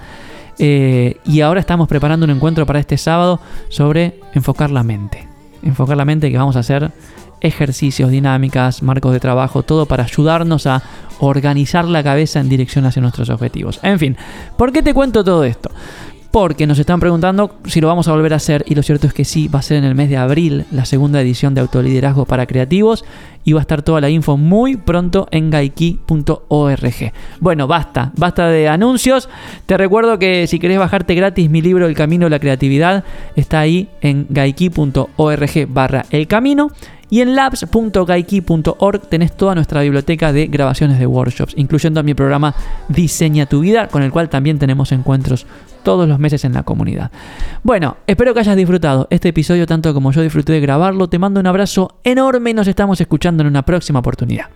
Eh, 0.59 1.19
y 1.25 1.43
ahora 1.43 1.61
estamos 1.61 1.87
preparando 1.87 2.25
un 2.25 2.31
encuentro 2.31 2.67
para 2.67 2.81
este 2.81 2.99
sábado 2.99 3.39
sobre 3.69 4.19
enfocar 4.35 4.73
la 4.73 4.83
mente. 4.83 5.29
Enfocar 5.63 5.97
la 5.97 6.05
mente 6.05 6.29
que 6.29 6.37
vamos 6.37 6.57
a 6.57 6.59
hacer 6.59 6.91
ejercicios, 7.41 8.11
dinámicas, 8.11 8.83
marcos 8.83 9.13
de 9.13 9.21
trabajo, 9.21 9.63
todo 9.63 9.87
para 9.87 10.03
ayudarnos 10.03 10.67
a 10.67 10.83
organizar 11.21 11.85
la 11.85 12.03
cabeza 12.03 12.41
en 12.41 12.49
dirección 12.49 12.85
hacia 12.85 13.01
nuestros 13.01 13.31
objetivos. 13.31 13.79
En 13.85 14.01
fin, 14.01 14.17
¿por 14.57 14.73
qué 14.73 14.83
te 14.83 14.93
cuento 14.93 15.23
todo 15.23 15.45
esto? 15.45 15.71
Porque 16.37 16.67
nos 16.67 16.79
están 16.79 17.01
preguntando 17.01 17.57
si 17.65 17.81
lo 17.81 17.89
vamos 17.89 18.09
a 18.09 18.13
volver 18.13 18.35
a 18.35 18.37
hacer 18.37 18.63
y 18.69 18.75
lo 18.75 18.83
cierto 18.83 19.07
es 19.07 19.15
que 19.15 19.25
sí, 19.25 19.49
va 19.49 19.61
a 19.61 19.63
ser 19.63 19.79
en 19.79 19.85
el 19.85 19.95
mes 19.95 20.11
de 20.11 20.19
abril 20.19 20.67
la 20.71 20.85
segunda 20.85 21.23
edición 21.23 21.55
de 21.55 21.63
Autoliderazgo 21.63 22.27
para 22.27 22.45
Creativos 22.45 23.07
y 23.43 23.55
va 23.55 23.61
a 23.61 23.63
estar 23.63 23.81
toda 23.81 24.03
la 24.03 24.11
info 24.11 24.37
muy 24.37 24.77
pronto 24.77 25.29
en 25.31 25.49
gaiki.org. 25.49 27.13
Bueno, 27.41 27.67
basta, 27.67 28.13
basta 28.19 28.49
de 28.49 28.69
anuncios. 28.69 29.31
Te 29.65 29.79
recuerdo 29.79 30.19
que 30.19 30.47
si 30.47 30.59
querés 30.59 30.79
bajarte 30.79 31.15
gratis 31.15 31.49
mi 31.49 31.63
libro 31.63 31.87
El 31.87 31.95
Camino 31.95 32.27
de 32.27 32.31
la 32.31 32.39
Creatividad 32.39 33.05
está 33.35 33.61
ahí 33.61 33.89
en 34.03 34.27
gaiki.org 34.29 35.67
barra 35.71 36.05
El 36.11 36.27
Camino. 36.27 36.71
Y 37.09 37.21
en 37.21 37.35
labs.gaiki.org 37.35 39.01
tenés 39.09 39.37
toda 39.37 39.55
nuestra 39.55 39.83
biblioteca 39.83 40.33
de 40.33 40.47
grabaciones 40.47 40.99
de 40.99 41.07
workshops, 41.07 41.55
incluyendo 41.57 42.03
mi 42.03 42.15
programa 42.15 42.55
Diseña 42.89 43.47
tu 43.47 43.61
vida, 43.61 43.89
con 43.89 44.03
el 44.03 44.11
cual 44.11 44.29
también 44.29 44.59
tenemos 44.59 44.93
encuentros 44.93 45.47
todos 45.85 46.09
los 46.09 46.19
meses 46.19 46.45
en 46.45 46.53
la 46.53 46.65
comunidad. 46.65 47.13
Bueno, 47.63 47.97
espero 48.09 48.35
que 48.35 48.41
hayas 48.41 48.57
disfrutado 48.57 49.07
este 49.11 49.29
episodio 49.29 49.67
tanto 49.67 49.95
como 49.95 50.11
yo 50.11 50.23
disfruté 50.23 50.53
de 50.53 50.61
grabarlo. 50.61 51.09
Te 51.09 51.21
mando 51.21 51.39
un 51.39 51.47
abrazo 51.47 51.97
enorme 52.03 52.51
y 52.51 52.55
nos 52.55 52.67
estamos 52.67 53.01
escuchando 53.01 53.43
en 53.43 53.47
una 53.47 53.63
próxima 53.63 54.01
oportunidad. 54.01 54.47